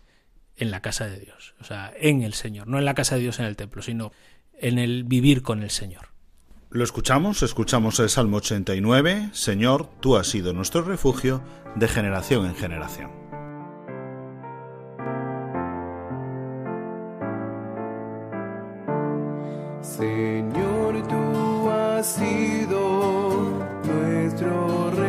en 0.59 0.71
la 0.71 0.81
casa 0.81 1.07
de 1.07 1.19
Dios, 1.19 1.55
o 1.59 1.63
sea, 1.63 1.91
en 1.97 2.21
el 2.21 2.33
Señor, 2.33 2.67
no 2.67 2.77
en 2.77 2.85
la 2.85 2.93
casa 2.93 3.15
de 3.15 3.21
Dios 3.21 3.39
en 3.39 3.45
el 3.45 3.55
templo, 3.55 3.81
sino 3.81 4.11
en 4.59 4.77
el 4.77 5.05
vivir 5.05 5.41
con 5.41 5.63
el 5.63 5.69
Señor. 5.69 6.09
Lo 6.69 6.83
escuchamos, 6.83 7.41
escuchamos 7.41 7.99
el 7.99 8.09
Salmo 8.09 8.37
89, 8.37 9.29
Señor, 9.33 9.89
tú 10.01 10.17
has 10.17 10.27
sido 10.27 10.53
nuestro 10.53 10.83
refugio 10.83 11.41
de 11.75 11.87
generación 11.87 12.45
en 12.45 12.55
generación. 12.55 13.09
Señor, 19.81 21.07
tú 21.07 21.69
has 21.71 22.05
sido 22.05 23.65
nuestro 23.83 24.91
refugio 24.91 25.08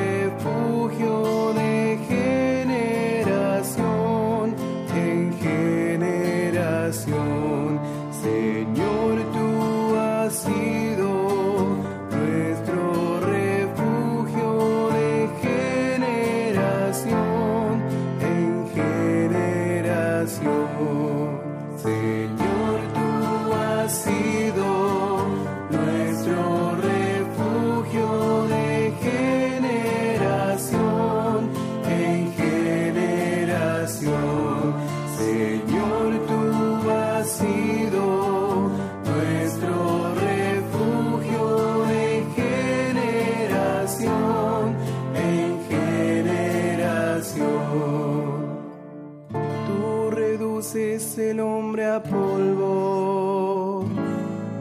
el 51.21 51.41
hombre 51.41 51.87
a 51.87 52.03
polvo, 52.03 53.85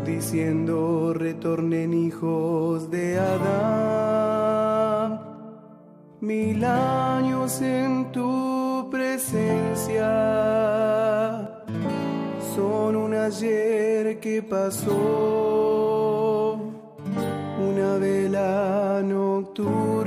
diciendo 0.06 1.14
retornen 1.14 1.94
hijos 1.94 2.92
de 2.92 3.18
Adán. 3.18 4.10
Mil 6.20 6.64
años 6.66 7.62
en 7.62 8.12
tu 8.12 8.90
presencia 8.92 10.10
son 12.56 12.96
un 12.98 13.14
ayer 13.14 14.20
que 14.20 14.42
pasó, 14.44 14.98
una 17.72 17.98
vela 17.98 19.02
nocturna. 19.04 19.99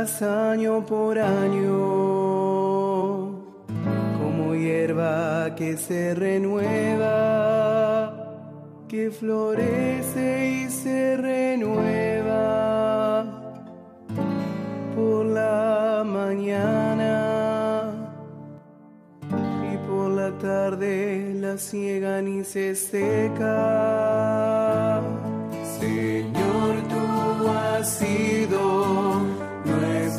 Año 0.00 0.84
por 0.86 1.18
año 1.18 2.40
hierba 4.60 5.54
que 5.56 5.76
se 5.76 6.14
renueva, 6.14 7.06
que 8.88 9.10
florece 9.10 10.64
y 10.64 10.70
se 10.70 11.16
renueva 11.16 12.40
por 14.94 15.26
la 15.26 16.02
mañana 16.04 17.92
y 19.72 19.76
por 19.88 20.10
la 20.10 20.30
tarde 20.38 21.34
la 21.34 21.56
ciegan 21.56 22.28
y 22.28 22.44
se 22.44 22.74
seca. 22.74 23.42
Señor, 25.78 26.72
tú 26.88 27.48
has 27.48 27.88
sido 27.98 29.29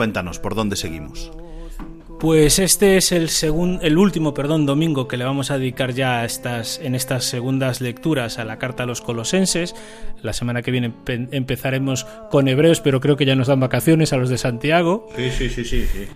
Cuéntanos, 0.00 0.38
¿por 0.38 0.54
dónde 0.54 0.76
seguimos? 0.76 1.30
Pues 2.20 2.58
este 2.58 2.96
es 2.96 3.12
el, 3.12 3.28
el 3.82 3.98
último 3.98 4.32
perdón, 4.32 4.64
domingo 4.64 5.06
que 5.06 5.18
le 5.18 5.26
vamos 5.26 5.50
a 5.50 5.58
dedicar 5.58 5.92
ya 5.92 6.24
estas, 6.24 6.80
en 6.82 6.94
estas 6.94 7.26
segundas 7.26 7.82
lecturas 7.82 8.38
a 8.38 8.46
la 8.46 8.58
carta 8.58 8.84
a 8.84 8.86
los 8.86 9.02
colosenses. 9.02 9.76
La 10.22 10.32
semana 10.32 10.62
que 10.62 10.70
viene 10.70 10.94
empezaremos 11.06 12.06
con 12.30 12.48
hebreos, 12.48 12.80
pero 12.80 12.98
creo 13.00 13.18
que 13.18 13.26
ya 13.26 13.34
nos 13.34 13.48
dan 13.48 13.60
vacaciones 13.60 14.14
a 14.14 14.16
los 14.16 14.30
de 14.30 14.38
Santiago. 14.38 15.06
Sí, 15.16 15.30
sí, 15.32 15.50
sí, 15.50 15.64
sí. 15.66 15.84
sí. 15.84 16.08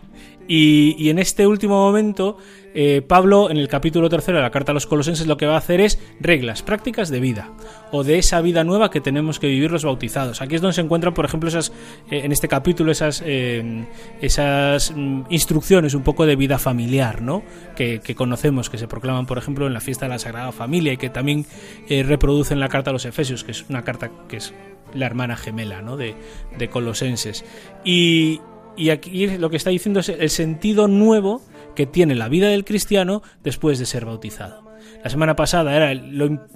Y, 0.47 1.09
en 1.09 1.19
este 1.19 1.47
último 1.47 1.77
momento, 1.77 2.37
eh, 2.75 3.03
Pablo, 3.07 3.51
en 3.51 3.57
el 3.57 3.69
capítulo 3.69 4.11
tercero 4.11 4.39
de 4.39 4.43
la 4.43 4.51
carta 4.51 4.73
a 4.73 4.75
los 4.75 4.87
colosenses, 4.87 5.27
lo 5.27 5.37
que 5.37 5.47
va 5.47 5.55
a 5.55 5.59
hacer 5.59 5.81
es 5.81 5.99
reglas, 6.21 6.63
prácticas 6.63 7.09
de 7.09 7.21
vida, 7.21 7.53
o 7.93 8.05
de 8.05 8.19
esa 8.19 8.41
vida 8.43 8.63
nueva 8.63 8.91
que 8.91 9.01
tenemos 9.01 9.39
que 9.39 9.47
vivir 9.47 9.71
los 9.71 9.85
bautizados. 9.85 10.43
Aquí 10.43 10.57
es 10.57 10.61
donde 10.61 10.75
se 10.75 10.83
encuentran, 10.83 11.15
por 11.15 11.25
ejemplo, 11.25 11.49
esas, 11.49 11.71
eh, 12.11 12.23
en 12.25 12.33
este 12.33 12.49
capítulo, 12.49 12.93
esas, 12.93 13.23
eh, 13.25 13.87
esas 14.21 14.93
mm, 14.95 15.23
instrucciones 15.31 15.95
un 15.95 16.03
poco 16.03 16.27
de 16.27 16.37
vida 16.37 16.59
familiar, 16.59 17.23
¿no? 17.23 17.43
Que, 17.75 18.01
conocemos, 18.15 18.69
que 18.69 18.79
se 18.79 18.87
proclaman, 18.87 19.27
por 19.27 19.39
ejemplo, 19.39 19.67
en 19.67 19.73
la 19.73 19.81
fiesta 19.81 20.07
de 20.07 20.11
la 20.11 20.19
Sagrada 20.19 20.53
Familia 20.53 20.93
y 20.93 20.97
que 20.97 21.11
también 21.11 21.47
reproducen 21.89 22.61
la 22.61 22.69
carta 22.69 22.91
a 22.91 22.93
los 22.93 23.05
Efesios, 23.05 23.45
que 23.45 23.53
es 23.53 23.65
una 23.69 23.83
carta 23.83 24.11
que 24.29 24.37
es 24.37 24.53
la 24.95 25.07
hermana 25.07 25.37
gemela, 25.37 25.83
¿no? 25.83 25.97
De, 25.97 26.15
de 26.57 26.69
Colosenses. 26.69 27.45
Y, 27.85 28.41
y 28.77 28.91
aquí 28.91 29.27
lo 29.39 29.51
que 29.51 29.57
está 29.57 29.71
diciendo 29.71 30.01
es 30.01 30.09
el 30.09 30.31
sentido 30.31 30.89
nuevo 30.89 31.43
que 31.75 31.87
tiene 31.87 32.15
la 32.15 32.29
vida 32.29 32.49
del 32.49 32.65
cristiano 32.65 33.23
después 33.43 33.79
de 33.79 33.87
ser 33.87 34.05
bautizado. 34.05 34.65
La 35.03 35.11
semana 35.11 35.37
pasada 35.37 35.77
era 35.77 35.95
lo, 35.95 36.47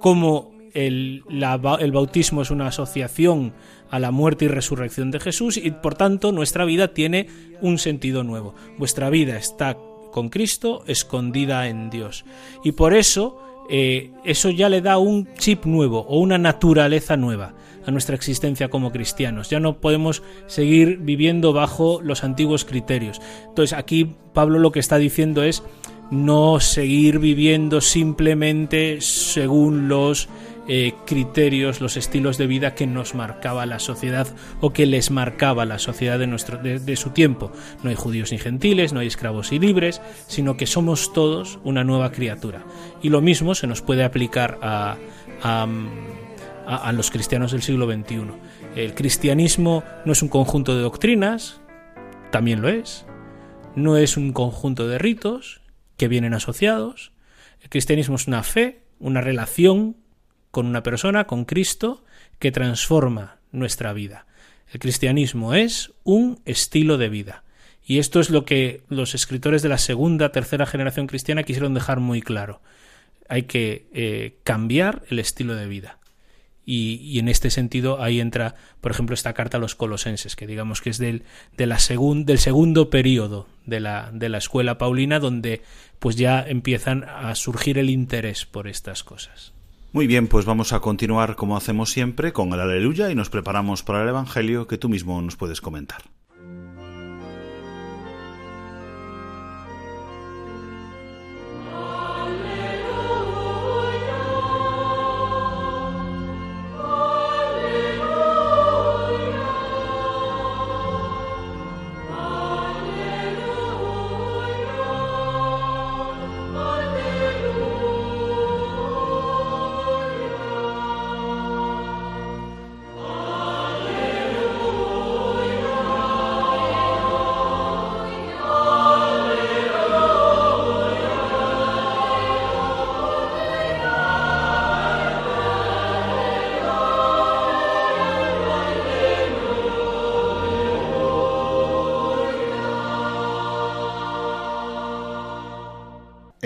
cómo 0.00 0.52
el, 0.74 1.24
el 1.28 1.92
bautismo 1.92 2.42
es 2.42 2.50
una 2.50 2.66
asociación 2.66 3.54
a 3.90 3.98
la 3.98 4.10
muerte 4.10 4.44
y 4.44 4.48
resurrección 4.48 5.10
de 5.10 5.20
Jesús 5.20 5.56
y 5.56 5.70
por 5.70 5.94
tanto 5.94 6.32
nuestra 6.32 6.64
vida 6.64 6.88
tiene 6.88 7.28
un 7.60 7.78
sentido 7.78 8.24
nuevo. 8.24 8.54
Vuestra 8.76 9.10
vida 9.10 9.36
está 9.36 9.76
con 10.12 10.28
Cristo 10.28 10.84
escondida 10.86 11.68
en 11.68 11.90
Dios. 11.90 12.24
Y 12.64 12.72
por 12.72 12.94
eso 12.94 13.66
eh, 13.70 14.12
eso 14.24 14.50
ya 14.50 14.68
le 14.68 14.80
da 14.80 14.98
un 14.98 15.32
chip 15.34 15.64
nuevo 15.64 16.00
o 16.00 16.18
una 16.18 16.38
naturaleza 16.38 17.16
nueva 17.16 17.54
a 17.88 17.90
nuestra 17.90 18.14
existencia 18.14 18.68
como 18.68 18.92
cristianos. 18.92 19.48
Ya 19.48 19.60
no 19.60 19.80
podemos 19.80 20.22
seguir 20.46 20.98
viviendo 20.98 21.54
bajo 21.54 22.02
los 22.02 22.22
antiguos 22.22 22.66
criterios. 22.66 23.18
Entonces 23.48 23.76
aquí 23.76 24.14
Pablo 24.34 24.58
lo 24.58 24.72
que 24.72 24.80
está 24.80 24.98
diciendo 24.98 25.42
es 25.42 25.62
no 26.10 26.60
seguir 26.60 27.18
viviendo 27.18 27.80
simplemente 27.80 29.00
según 29.00 29.88
los 29.88 30.28
eh, 30.68 30.92
criterios, 31.06 31.80
los 31.80 31.96
estilos 31.96 32.36
de 32.36 32.46
vida 32.46 32.74
que 32.74 32.86
nos 32.86 33.14
marcaba 33.14 33.64
la 33.64 33.78
sociedad 33.78 34.28
o 34.60 34.74
que 34.74 34.84
les 34.84 35.10
marcaba 35.10 35.64
la 35.64 35.78
sociedad 35.78 36.18
de, 36.18 36.26
nuestro, 36.26 36.58
de, 36.58 36.96
su 36.96 37.10
tiempo. 37.10 37.52
No 37.82 37.88
hay 37.88 37.96
judíos 37.96 38.32
ni 38.32 38.38
gentiles, 38.38 38.92
no 38.92 39.00
hay 39.00 39.06
esclavos 39.06 39.50
y 39.50 39.58
libres, 39.58 40.02
sino 40.26 40.58
que 40.58 40.66
somos 40.66 41.14
todos 41.14 41.58
una 41.64 41.84
nueva 41.84 42.12
criatura. 42.12 42.64
Y 43.00 43.08
lo 43.08 43.22
mismo 43.22 43.54
se 43.54 43.66
nos 43.66 43.80
puede 43.80 44.04
aplicar 44.04 44.58
a, 44.60 44.98
a 45.42 45.66
los 46.92 47.10
cristianos 47.10 47.52
del 47.52 47.62
siglo 47.62 47.86
XXI. 47.86 48.26
El 48.76 48.94
cristianismo 48.94 49.82
no 50.04 50.12
es 50.12 50.22
un 50.22 50.28
conjunto 50.28 50.76
de 50.76 50.82
doctrinas, 50.82 51.60
también 52.30 52.60
lo 52.60 52.68
es. 52.68 53.06
No 53.74 53.96
es 53.96 54.16
un 54.16 54.32
conjunto 54.32 54.88
de 54.88 54.98
ritos 54.98 55.60
que 55.96 56.08
vienen 56.08 56.34
asociados. 56.34 57.12
El 57.62 57.70
cristianismo 57.70 58.16
es 58.16 58.26
una 58.26 58.42
fe, 58.42 58.82
una 58.98 59.20
relación 59.20 59.96
con 60.50 60.66
una 60.66 60.82
persona, 60.82 61.26
con 61.26 61.44
Cristo, 61.44 62.04
que 62.38 62.52
transforma 62.52 63.38
nuestra 63.52 63.92
vida. 63.92 64.26
El 64.72 64.80
cristianismo 64.80 65.54
es 65.54 65.92
un 66.04 66.40
estilo 66.44 66.98
de 66.98 67.08
vida. 67.08 67.44
Y 67.84 67.98
esto 67.98 68.20
es 68.20 68.28
lo 68.28 68.44
que 68.44 68.82
los 68.88 69.14
escritores 69.14 69.62
de 69.62 69.70
la 69.70 69.78
segunda, 69.78 70.30
tercera 70.30 70.66
generación 70.66 71.06
cristiana 71.06 71.42
quisieron 71.42 71.72
dejar 71.72 72.00
muy 72.00 72.20
claro. 72.20 72.60
Hay 73.30 73.44
que 73.44 73.86
eh, 73.92 74.36
cambiar 74.44 75.04
el 75.08 75.18
estilo 75.18 75.54
de 75.54 75.66
vida. 75.66 75.97
Y, 76.70 77.18
en 77.18 77.28
este 77.28 77.48
sentido 77.48 78.02
ahí 78.02 78.20
entra, 78.20 78.54
por 78.82 78.92
ejemplo, 78.92 79.14
esta 79.14 79.32
carta 79.32 79.56
a 79.56 79.60
los 79.60 79.74
colosenses, 79.74 80.36
que 80.36 80.46
digamos 80.46 80.82
que 80.82 80.90
es 80.90 80.98
del, 80.98 81.22
de 81.56 81.66
la 81.66 81.78
del 81.78 82.38
segundo 82.38 82.90
periodo 82.90 83.46
de 83.64 83.80
la, 83.80 84.10
de 84.12 84.28
la 84.28 84.36
escuela 84.36 84.76
paulina, 84.76 85.18
donde 85.18 85.62
pues 85.98 86.16
ya 86.16 86.44
empiezan 86.46 87.04
a 87.04 87.34
surgir 87.36 87.78
el 87.78 87.88
interés 87.88 88.44
por 88.44 88.68
estas 88.68 89.02
cosas. 89.02 89.54
Muy 89.92 90.06
bien, 90.06 90.26
pues 90.26 90.44
vamos 90.44 90.74
a 90.74 90.80
continuar 90.80 91.36
como 91.36 91.56
hacemos 91.56 91.88
siempre 91.88 92.34
con 92.34 92.52
el 92.52 92.60
aleluya 92.60 93.10
y 93.10 93.14
nos 93.14 93.30
preparamos 93.30 93.82
para 93.82 94.02
el 94.02 94.08
Evangelio 94.10 94.66
que 94.66 94.76
tú 94.76 94.90
mismo 94.90 95.22
nos 95.22 95.36
puedes 95.36 95.62
comentar. 95.62 96.02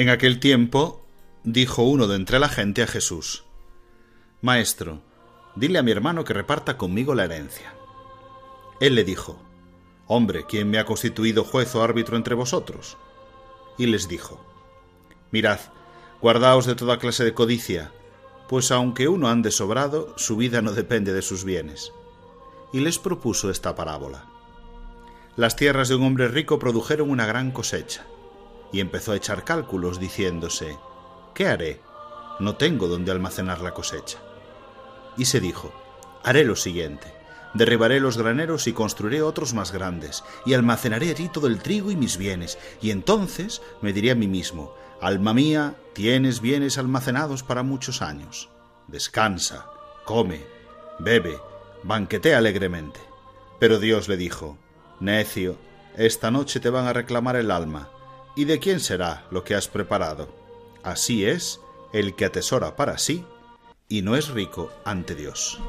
En 0.03 0.09
aquel 0.09 0.41
tiempo 0.41 1.07
dijo 1.45 1.85
uno 1.85 2.09
de 2.09 2.17
entre 2.17 2.41
la 2.41 2.49
gente 2.49 2.83
a 2.83 2.89
Jesús, 2.89 3.45
Maestro, 4.41 5.01
dile 5.55 5.79
a 5.79 5.85
mi 5.85 5.93
hermano 5.93 6.25
que 6.25 6.35
reparta 6.35 6.77
conmigo 6.77 7.15
la 7.15 7.23
herencia. 7.23 7.73
Él 8.81 8.97
le 8.97 9.05
dijo, 9.05 9.41
Hombre, 10.09 10.45
¿quién 10.49 10.69
me 10.69 10.81
ha 10.81 10.87
constituido 10.87 11.45
juez 11.45 11.73
o 11.77 11.85
árbitro 11.85 12.17
entre 12.17 12.35
vosotros? 12.35 12.97
Y 13.79 13.87
les 13.87 14.09
dijo, 14.09 14.45
Mirad, 15.31 15.61
guardaos 16.21 16.67
de 16.67 16.75
toda 16.75 16.99
clase 16.99 17.23
de 17.23 17.35
codicia, 17.35 17.93
pues 18.49 18.73
aunque 18.73 19.07
uno 19.07 19.29
ande 19.29 19.53
sobrado, 19.53 20.15
su 20.19 20.35
vida 20.37 20.63
no 20.63 20.73
depende 20.73 21.13
de 21.13 21.23
sus 21.23 21.45
bienes. 21.45 21.93
Y 22.73 22.81
les 22.81 22.99
propuso 22.99 23.51
esta 23.53 23.77
parábola. 23.77 24.27
Las 25.37 25.55
tierras 25.55 25.89
de 25.89 25.95
un 25.95 26.03
hombre 26.03 26.27
rico 26.27 26.59
produjeron 26.59 27.09
una 27.09 27.25
gran 27.25 27.53
cosecha 27.53 28.05
y 28.73 28.81
empezó 28.81 29.13
a 29.13 29.17
echar 29.17 29.45
cálculos 29.45 30.01
diciéndose, 30.01 30.79
¿qué 31.35 31.47
haré? 31.47 31.81
No 32.41 32.57
tengo 32.57 32.89
donde 32.89 33.13
almacenar 33.13 33.61
la 33.61 33.75
cosecha. 33.75 34.19
Y 35.17 35.27
se 35.27 35.41
dijo, 35.41 35.73
haré 36.25 36.45
lo 36.45 36.57
siguiente, 36.57 37.13
derribaré 37.55 38.01
los 38.01 38.17
graneros 38.17 38.67
y 38.67 38.73
construiré 38.73 39.23
otros 39.23 39.53
más 39.55 39.73
grandes, 39.73 40.25
y 40.47 40.55
almacenaré 40.55 41.11
allí 41.11 41.29
todo 41.29 41.47
el 41.47 41.61
trigo 41.61 41.91
y 41.91 41.97
mis 41.97 42.17
bienes, 42.17 42.59
y 42.81 42.91
entonces 42.91 43.61
me 43.83 43.93
diré 43.93 44.11
a 44.11 44.15
mí 44.15 44.27
mismo, 44.27 44.75
Alma 45.03 45.35
mía, 45.35 45.75
tienes 45.95 46.41
bienes 46.41 46.79
almacenados 46.79 47.43
para 47.43 47.65
muchos 47.65 48.03
años. 48.03 48.51
Descansa, 48.87 49.67
come, 50.05 50.45
bebe, 51.01 51.41
banquetea 51.83 52.39
alegremente. 52.39 53.01
Pero 53.59 53.81
Dios 53.81 54.09
le 54.09 54.17
dijo, 54.17 54.59
Necio, 55.01 55.57
esta 55.97 56.31
noche 56.31 56.61
te 56.61 56.71
van 56.71 56.87
a 56.87 56.93
reclamar 56.93 57.35
el 57.35 57.51
alma, 57.51 57.91
¿Y 58.35 58.45
de 58.47 58.59
quién 58.59 58.81
será 58.81 59.27
lo 59.31 59.45
que 59.45 59.55
has 59.55 59.69
preparado? 59.69 60.29
Así 60.83 61.27
es 61.27 61.61
el 61.93 62.15
que 62.15 62.25
atesora 62.25 62.77
para 62.77 62.97
sí 62.99 63.25
y 63.89 64.03
no 64.03 64.17
es 64.17 64.29
rico 64.29 64.73
ante 64.85 65.15
Dios. 65.15 65.61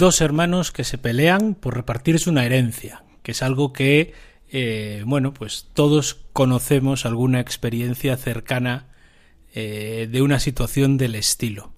Dos 0.00 0.20
hermanos 0.20 0.72
que 0.72 0.82
se 0.82 0.98
pelean 0.98 1.54
por 1.54 1.76
repartirse 1.76 2.28
una 2.28 2.44
herencia, 2.44 3.04
que 3.22 3.32
es 3.32 3.42
algo 3.42 3.72
que, 3.72 4.14
eh, 4.50 5.04
bueno, 5.06 5.32
pues 5.32 5.68
todos 5.74 6.14
conocemos 6.32 7.06
alguna 7.06 7.38
experiencia 7.38 8.16
cercana 8.16 8.88
eh, 9.54 10.08
de 10.10 10.22
una 10.22 10.40
situación 10.40 10.96
del 10.96 11.14
estilo. 11.14 11.72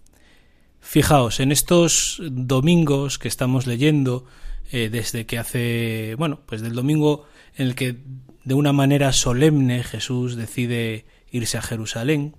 Fijaos, 0.81 1.41
en 1.41 1.53
estos 1.53 2.23
domingos 2.31 3.19
que 3.19 3.29
estamos 3.29 3.67
leyendo, 3.67 4.25
eh, 4.71 4.89
desde 4.89 5.27
que 5.27 5.39
hace, 5.39 6.15
bueno, 6.17 6.41
pues 6.47 6.63
del 6.63 6.75
domingo 6.75 7.27
en 7.57 7.67
el 7.67 7.75
que 7.75 7.99
de 8.45 8.55
una 8.55 8.73
manera 8.73 9.13
solemne 9.13 9.83
Jesús 9.83 10.37
decide 10.37 11.05
irse 11.31 11.59
a 11.59 11.63
Jerusalén, 11.63 12.37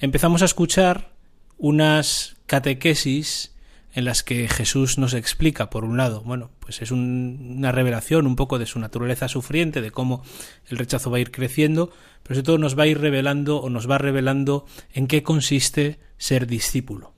empezamos 0.00 0.42
a 0.42 0.46
escuchar 0.46 1.12
unas 1.56 2.36
catequesis 2.46 3.54
en 3.94 4.04
las 4.04 4.22
que 4.22 4.48
Jesús 4.48 4.98
nos 4.98 5.14
explica, 5.14 5.70
por 5.70 5.84
un 5.84 5.96
lado, 5.96 6.22
bueno, 6.22 6.50
pues 6.60 6.82
es 6.82 6.90
una 6.90 7.72
revelación 7.72 8.26
un 8.26 8.36
poco 8.36 8.58
de 8.58 8.66
su 8.66 8.78
naturaleza 8.78 9.28
sufriente, 9.28 9.80
de 9.80 9.90
cómo 9.90 10.22
el 10.68 10.78
rechazo 10.78 11.10
va 11.10 11.16
a 11.16 11.20
ir 11.20 11.30
creciendo, 11.30 11.90
pero 12.22 12.36
sobre 12.36 12.44
todo 12.44 12.58
nos 12.58 12.78
va 12.78 12.84
a 12.84 12.86
ir 12.86 13.00
revelando 13.00 13.58
o 13.58 13.70
nos 13.70 13.90
va 13.90 13.98
revelando 13.98 14.66
en 14.92 15.06
qué 15.06 15.22
consiste 15.22 15.98
ser 16.18 16.46
discípulo. 16.46 17.14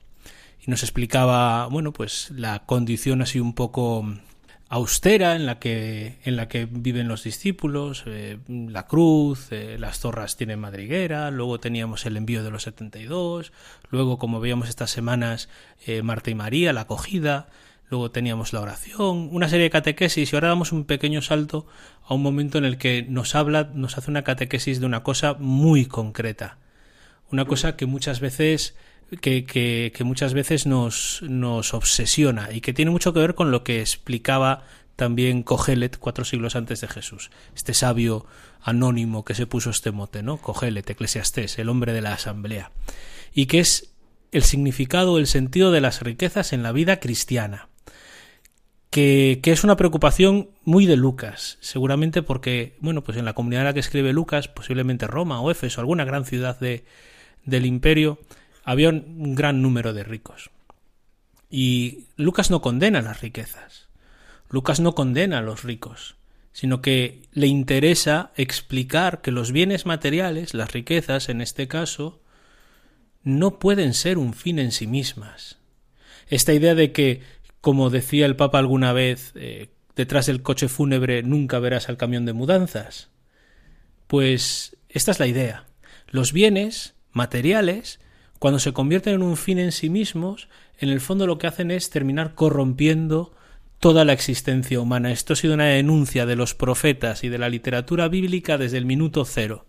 Y 0.65 0.69
nos 0.69 0.83
explicaba, 0.83 1.67
bueno, 1.67 1.91
pues 1.91 2.31
la 2.31 2.65
condición 2.65 3.21
así 3.21 3.39
un 3.39 3.53
poco 3.53 4.05
austera 4.71 5.35
en 5.35 5.45
la 5.45 5.59
que, 5.59 6.17
en 6.23 6.37
la 6.37 6.47
que 6.47 6.65
viven 6.65 7.09
los 7.09 7.25
discípulos, 7.25 8.05
eh, 8.05 8.37
la 8.47 8.87
cruz, 8.87 9.51
eh, 9.51 9.75
las 9.77 9.99
zorras 9.99 10.37
tienen 10.37 10.61
madriguera, 10.61 11.29
luego 11.29 11.59
teníamos 11.59 12.05
el 12.05 12.15
envío 12.15 12.41
de 12.41 12.51
los 12.51 12.63
72, 12.63 13.51
luego 13.89 14.17
como 14.17 14.39
veíamos 14.39 14.69
estas 14.69 14.89
semanas 14.89 15.49
eh, 15.85 16.01
Marta 16.03 16.31
y 16.31 16.35
María, 16.35 16.71
la 16.71 16.81
acogida, 16.81 17.49
luego 17.89 18.11
teníamos 18.11 18.53
la 18.53 18.61
oración, 18.61 19.27
una 19.33 19.49
serie 19.49 19.65
de 19.65 19.71
catequesis 19.71 20.31
y 20.31 20.35
ahora 20.37 20.47
damos 20.47 20.71
un 20.71 20.85
pequeño 20.85 21.21
salto 21.21 21.67
a 22.05 22.13
un 22.13 22.23
momento 22.23 22.57
en 22.57 22.63
el 22.63 22.77
que 22.77 23.05
nos 23.09 23.35
habla, 23.35 23.69
nos 23.73 23.97
hace 23.97 24.09
una 24.09 24.23
catequesis 24.23 24.79
de 24.79 24.85
una 24.85 25.03
cosa 25.03 25.33
muy 25.33 25.85
concreta, 25.85 26.59
una 27.29 27.43
cosa 27.43 27.75
que 27.75 27.87
muchas 27.87 28.21
veces 28.21 28.77
que, 29.19 29.93
muchas 30.03 30.33
veces 30.33 30.65
nos, 30.65 31.21
obsesiona 31.73 32.49
y 32.51 32.61
que 32.61 32.73
tiene 32.73 32.91
mucho 32.91 33.13
que 33.13 33.19
ver 33.19 33.35
con 33.35 33.51
lo 33.51 33.63
que 33.63 33.81
explicaba 33.81 34.63
también 34.95 35.43
Cogelet 35.43 35.97
cuatro 35.97 36.23
siglos 36.23 36.55
antes 36.55 36.81
de 36.81 36.87
Jesús, 36.87 37.31
este 37.55 37.73
sabio 37.73 38.25
anónimo 38.61 39.25
que 39.25 39.33
se 39.33 39.47
puso 39.47 39.71
este 39.71 39.91
mote, 39.91 40.21
¿no? 40.21 40.37
Cogelet, 40.37 40.89
Eclesiastés, 40.89 41.57
el 41.57 41.69
hombre 41.69 41.91
de 41.93 42.01
la 42.01 42.13
asamblea, 42.13 42.71
y 43.33 43.47
que 43.47 43.59
es 43.59 43.93
el 44.31 44.43
significado, 44.43 45.17
el 45.17 45.27
sentido 45.27 45.71
de 45.71 45.81
las 45.81 46.01
riquezas 46.01 46.53
en 46.53 46.63
la 46.63 46.71
vida 46.71 46.99
cristiana, 46.99 47.67
que, 48.91 49.39
que, 49.41 49.51
es 49.51 49.63
una 49.63 49.77
preocupación 49.77 50.49
muy 50.63 50.85
de 50.85 50.97
Lucas, 50.97 51.57
seguramente 51.61 52.21
porque, 52.21 52.75
bueno, 52.79 53.03
pues 53.03 53.17
en 53.17 53.25
la 53.25 53.33
comunidad 53.33 53.61
en 53.61 53.67
la 53.67 53.73
que 53.73 53.79
escribe 53.79 54.13
Lucas, 54.13 54.49
posiblemente 54.49 55.07
Roma 55.07 55.41
o 55.41 55.49
Éfeso, 55.49 55.79
alguna 55.81 56.05
gran 56.05 56.25
ciudad 56.25 56.59
de, 56.59 56.83
del 57.45 57.65
imperio, 57.65 58.19
había 58.63 58.89
un 58.89 59.35
gran 59.35 59.61
número 59.61 59.93
de 59.93 60.03
ricos. 60.03 60.49
Y 61.49 62.05
Lucas 62.15 62.49
no 62.49 62.61
condena 62.61 63.01
las 63.01 63.21
riquezas. 63.21 63.87
Lucas 64.49 64.79
no 64.79 64.95
condena 64.95 65.39
a 65.39 65.41
los 65.41 65.63
ricos, 65.63 66.15
sino 66.53 66.81
que 66.81 67.23
le 67.31 67.47
interesa 67.47 68.31
explicar 68.35 69.21
que 69.21 69.31
los 69.31 69.51
bienes 69.51 69.85
materiales, 69.85 70.53
las 70.53 70.71
riquezas 70.71 71.29
en 71.29 71.41
este 71.41 71.67
caso, 71.67 72.21
no 73.23 73.59
pueden 73.59 73.93
ser 73.93 74.17
un 74.17 74.33
fin 74.33 74.59
en 74.59 74.71
sí 74.71 74.87
mismas. 74.87 75.57
Esta 76.27 76.53
idea 76.53 76.75
de 76.75 76.91
que, 76.91 77.21
como 77.61 77.89
decía 77.89 78.25
el 78.25 78.35
Papa 78.35 78.59
alguna 78.59 78.93
vez, 78.93 79.31
eh, 79.35 79.69
detrás 79.95 80.25
del 80.25 80.41
coche 80.41 80.67
fúnebre 80.67 81.23
nunca 81.23 81.59
verás 81.59 81.89
al 81.89 81.97
camión 81.97 82.25
de 82.25 82.33
mudanzas. 82.33 83.09
Pues 84.07 84.77
esta 84.89 85.11
es 85.11 85.19
la 85.19 85.27
idea. 85.27 85.65
Los 86.07 86.33
bienes 86.33 86.95
materiales, 87.11 87.99
cuando 88.41 88.57
se 88.57 88.73
convierten 88.73 89.13
en 89.13 89.21
un 89.21 89.37
fin 89.37 89.59
en 89.59 89.71
sí 89.71 89.91
mismos, 89.91 90.47
en 90.79 90.89
el 90.89 90.99
fondo 90.99 91.27
lo 91.27 91.37
que 91.37 91.45
hacen 91.45 91.69
es 91.69 91.91
terminar 91.91 92.33
corrompiendo 92.33 93.35
toda 93.77 94.03
la 94.03 94.13
existencia 94.13 94.79
humana. 94.79 95.11
Esto 95.11 95.33
ha 95.33 95.35
sido 95.35 95.53
una 95.53 95.65
denuncia 95.65 96.25
de 96.25 96.35
los 96.35 96.55
profetas 96.55 97.23
y 97.23 97.29
de 97.29 97.37
la 97.37 97.49
literatura 97.49 98.07
bíblica 98.07 98.57
desde 98.57 98.79
el 98.79 98.87
minuto 98.87 99.25
cero, 99.25 99.67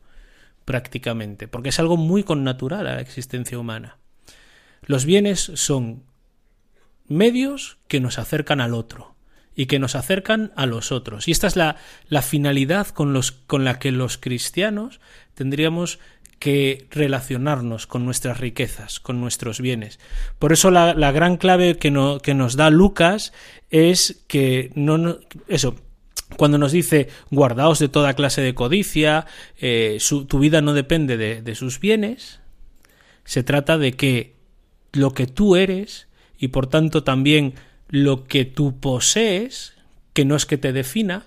prácticamente, 0.64 1.48
porque 1.48 1.68
es 1.68 1.78
algo 1.80 1.98
muy 1.98 2.22
connatural 2.22 2.86
a 2.86 2.94
la 2.94 3.02
existencia 3.02 3.58
humana. 3.58 3.98
Los 4.86 5.04
bienes 5.04 5.52
son 5.54 6.04
medios 7.06 7.76
que 7.88 8.00
nos 8.00 8.18
acercan 8.18 8.62
al 8.62 8.72
otro 8.72 9.16
y 9.54 9.66
que 9.66 9.80
nos 9.80 9.94
acercan 9.96 10.50
a 10.56 10.64
los 10.64 10.92
otros. 10.92 11.28
Y 11.28 11.32
esta 11.32 11.46
es 11.46 11.56
la, 11.56 11.76
la 12.08 12.22
finalidad 12.22 12.86
con, 12.86 13.12
los, 13.12 13.32
con 13.32 13.64
la 13.64 13.78
que 13.78 13.92
los 13.92 14.16
cristianos 14.16 14.98
tendríamos 15.34 15.98
que 16.42 16.88
relacionarnos 16.90 17.86
con 17.86 18.04
nuestras 18.04 18.40
riquezas, 18.40 18.98
con 18.98 19.20
nuestros 19.20 19.60
bienes. 19.60 20.00
Por 20.40 20.52
eso 20.52 20.72
la, 20.72 20.92
la 20.92 21.12
gran 21.12 21.36
clave 21.36 21.76
que, 21.76 21.92
no, 21.92 22.18
que, 22.18 22.34
nos 22.34 22.56
da 22.56 22.68
Lucas 22.68 23.32
es 23.70 24.24
que 24.26 24.72
no, 24.74 25.20
eso, 25.46 25.76
cuando 26.36 26.58
nos 26.58 26.72
dice 26.72 27.06
guardaos 27.30 27.78
de 27.78 27.88
toda 27.88 28.14
clase 28.14 28.40
de 28.40 28.56
codicia, 28.56 29.24
eh, 29.60 29.98
tu 30.26 30.40
vida 30.40 30.62
no 30.62 30.74
depende 30.74 31.16
de, 31.16 31.42
de 31.42 31.54
sus 31.54 31.78
bienes, 31.78 32.40
se 33.22 33.44
trata 33.44 33.78
de 33.78 33.92
que 33.92 34.34
lo 34.90 35.12
que 35.12 35.28
tú 35.28 35.54
eres 35.54 36.08
y 36.40 36.48
por 36.48 36.66
tanto 36.66 37.04
también 37.04 37.54
lo 37.88 38.24
que 38.24 38.44
tú 38.46 38.80
posees, 38.80 39.74
que 40.12 40.24
no 40.24 40.34
es 40.34 40.44
que 40.44 40.58
te 40.58 40.72
defina, 40.72 41.24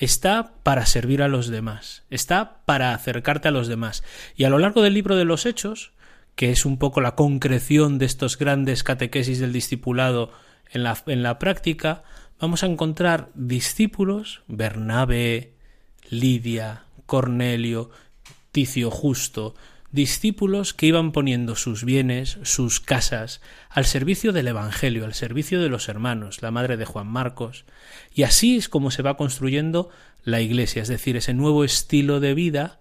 está 0.00 0.54
para 0.62 0.86
servir 0.86 1.22
a 1.22 1.28
los 1.28 1.48
demás, 1.48 2.02
está 2.10 2.64
para 2.64 2.94
acercarte 2.94 3.48
a 3.48 3.50
los 3.52 3.68
demás. 3.68 4.02
Y 4.34 4.44
a 4.44 4.50
lo 4.50 4.58
largo 4.58 4.82
del 4.82 4.94
libro 4.94 5.14
de 5.14 5.26
los 5.26 5.44
Hechos, 5.44 5.92
que 6.34 6.50
es 6.50 6.64
un 6.64 6.78
poco 6.78 7.02
la 7.02 7.14
concreción 7.14 7.98
de 7.98 8.06
estos 8.06 8.38
grandes 8.38 8.82
catequesis 8.82 9.38
del 9.38 9.52
discipulado 9.52 10.32
en 10.72 10.84
la, 10.84 10.96
en 11.06 11.22
la 11.22 11.38
práctica, 11.38 12.02
vamos 12.40 12.62
a 12.62 12.66
encontrar 12.66 13.28
discípulos, 13.34 14.42
Bernabe, 14.48 15.52
Lidia, 16.08 16.84
Cornelio, 17.04 17.90
Ticio 18.52 18.90
Justo, 18.90 19.54
discípulos 19.92 20.72
que 20.72 20.86
iban 20.86 21.12
poniendo 21.12 21.56
sus 21.56 21.84
bienes, 21.84 22.38
sus 22.42 22.80
casas, 22.80 23.40
al 23.68 23.84
servicio 23.84 24.32
del 24.32 24.48
Evangelio, 24.48 25.04
al 25.04 25.14
servicio 25.14 25.60
de 25.60 25.68
los 25.68 25.88
hermanos, 25.88 26.42
la 26.42 26.50
madre 26.50 26.76
de 26.76 26.84
Juan 26.84 27.08
Marcos. 27.08 27.64
Y 28.14 28.22
así 28.22 28.56
es 28.56 28.68
como 28.68 28.90
se 28.90 29.02
va 29.02 29.16
construyendo 29.16 29.90
la 30.22 30.40
Iglesia, 30.40 30.82
es 30.82 30.88
decir, 30.88 31.16
ese 31.16 31.34
nuevo 31.34 31.64
estilo 31.64 32.20
de 32.20 32.34
vida, 32.34 32.80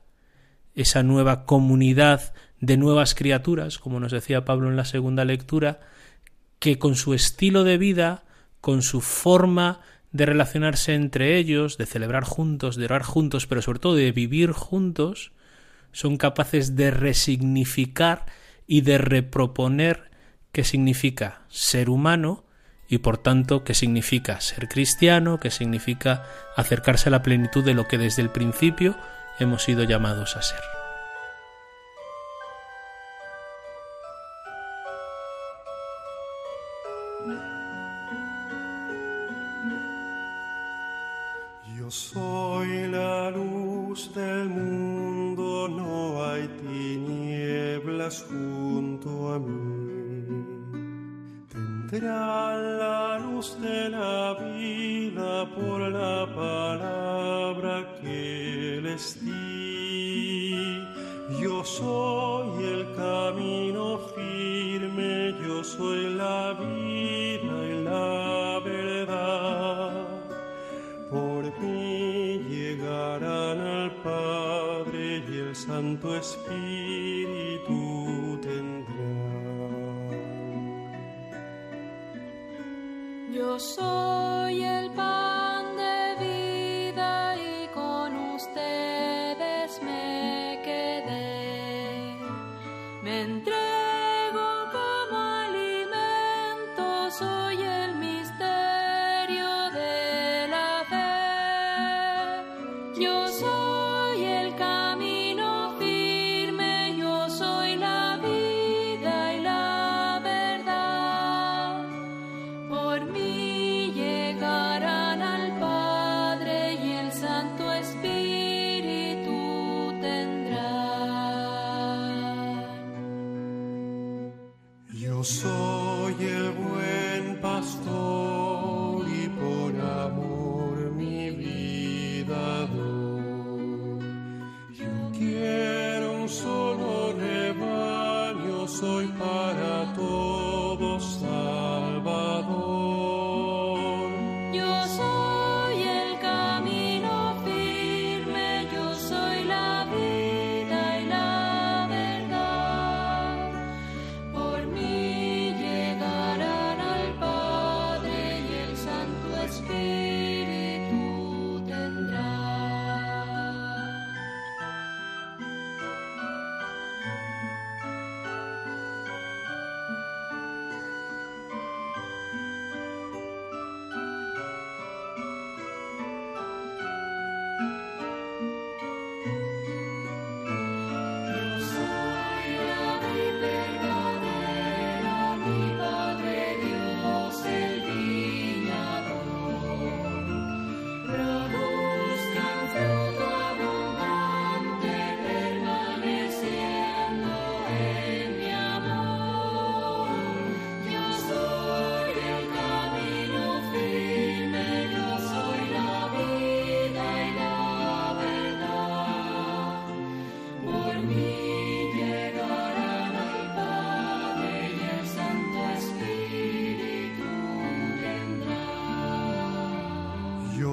esa 0.75 1.03
nueva 1.03 1.45
comunidad 1.45 2.33
de 2.59 2.77
nuevas 2.77 3.15
criaturas, 3.15 3.79
como 3.79 3.99
nos 3.99 4.11
decía 4.11 4.45
Pablo 4.45 4.69
en 4.69 4.75
la 4.75 4.85
segunda 4.85 5.25
lectura, 5.25 5.79
que 6.59 6.77
con 6.77 6.95
su 6.95 7.13
estilo 7.13 7.63
de 7.63 7.77
vida, 7.77 8.23
con 8.61 8.81
su 8.81 9.01
forma 9.01 9.79
de 10.11 10.25
relacionarse 10.25 10.93
entre 10.93 11.37
ellos, 11.37 11.77
de 11.77 11.85
celebrar 11.85 12.23
juntos, 12.23 12.75
de 12.75 12.85
orar 12.85 13.03
juntos, 13.03 13.47
pero 13.47 13.61
sobre 13.61 13.79
todo 13.79 13.95
de 13.95 14.11
vivir 14.11 14.51
juntos, 14.51 15.31
son 15.91 16.17
capaces 16.17 16.75
de 16.75 16.91
resignificar 16.91 18.25
y 18.67 18.81
de 18.81 18.97
reproponer 18.97 20.11
qué 20.51 20.63
significa 20.63 21.41
ser 21.49 21.89
humano 21.89 22.45
y 22.87 22.99
por 22.99 23.17
tanto 23.17 23.63
qué 23.63 23.73
significa 23.73 24.41
ser 24.41 24.67
cristiano, 24.67 25.39
qué 25.39 25.51
significa 25.51 26.23
acercarse 26.55 27.09
a 27.09 27.11
la 27.11 27.23
plenitud 27.23 27.63
de 27.63 27.75
lo 27.75 27.87
que 27.87 27.97
desde 27.97 28.21
el 28.21 28.29
principio 28.29 28.95
hemos 29.39 29.63
sido 29.63 29.83
llamados 29.83 30.35
a 30.35 30.41
ser. 30.41 30.78
Tendrán 51.89 52.77
la 52.77 53.17
luz 53.17 53.59
de 53.59 53.89
la 53.89 54.35
vida 54.35 55.49
por 55.55 55.79
la 55.89 56.27
palabra 56.35 57.83
que 57.99 58.79
les 58.83 59.19
di. 59.25 60.85
Yo 61.41 61.63
soy 61.63 62.63
el 62.63 62.95
camino 62.95 63.97
firme, 64.13 65.33
yo 65.43 65.63
soy 65.63 66.13
la 66.13 66.53
vida 66.53 67.55
y 67.71 67.83
la 67.83 68.61
verdad. 68.63 70.05
Por 71.09 71.43
mí 71.59 72.37
llegarán 72.49 73.59
al 73.61 73.91
Padre 74.03 75.23
y 75.27 75.37
el 75.39 75.55
Santo 75.55 76.15
Espíritu 76.15 77.78
Yo 83.39 83.57
soy 83.57 84.65
el 84.65 84.91
pan 84.91 85.77
de 85.77 86.15
vida 86.25 87.37
y 87.37 87.69
con 87.73 88.13
ustedes 88.35 89.81
me 89.81 90.59
quedé. 90.61 92.17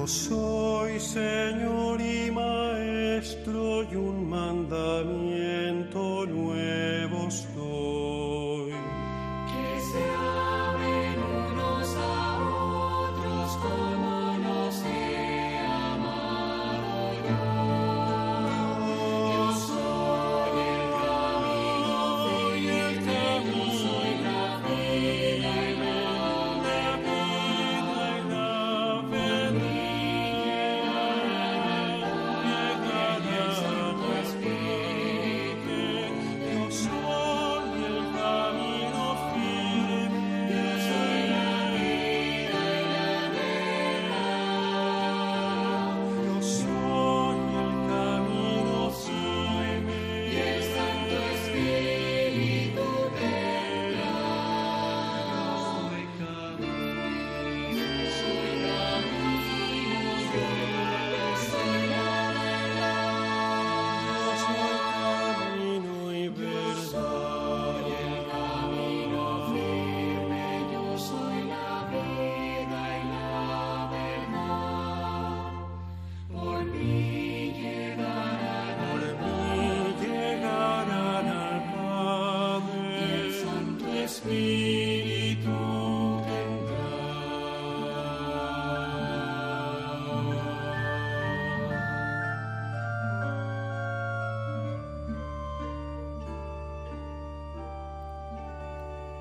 Soy 0.07 0.46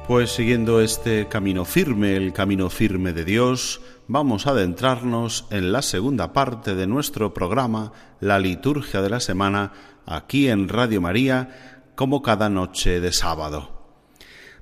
Pues 0.06 0.30
siguiendo 0.30 0.80
este 0.80 1.26
camino 1.26 1.64
firme, 1.64 2.16
el 2.16 2.32
camino 2.32 2.70
firme 2.70 3.12
de 3.12 3.24
Dios, 3.24 3.80
vamos 4.06 4.46
a 4.46 4.50
adentrarnos 4.50 5.46
en 5.50 5.72
la 5.72 5.82
segunda 5.82 6.32
parte 6.32 6.76
de 6.76 6.86
nuestro 6.86 7.34
programa, 7.34 7.92
la 8.20 8.38
liturgia 8.38 9.02
de 9.02 9.10
la 9.10 9.18
semana, 9.18 9.72
aquí 10.06 10.48
en 10.48 10.68
Radio 10.68 11.00
María, 11.00 11.88
como 11.96 12.22
cada 12.22 12.48
noche 12.48 13.00
de 13.00 13.12
sábado. 13.12 13.98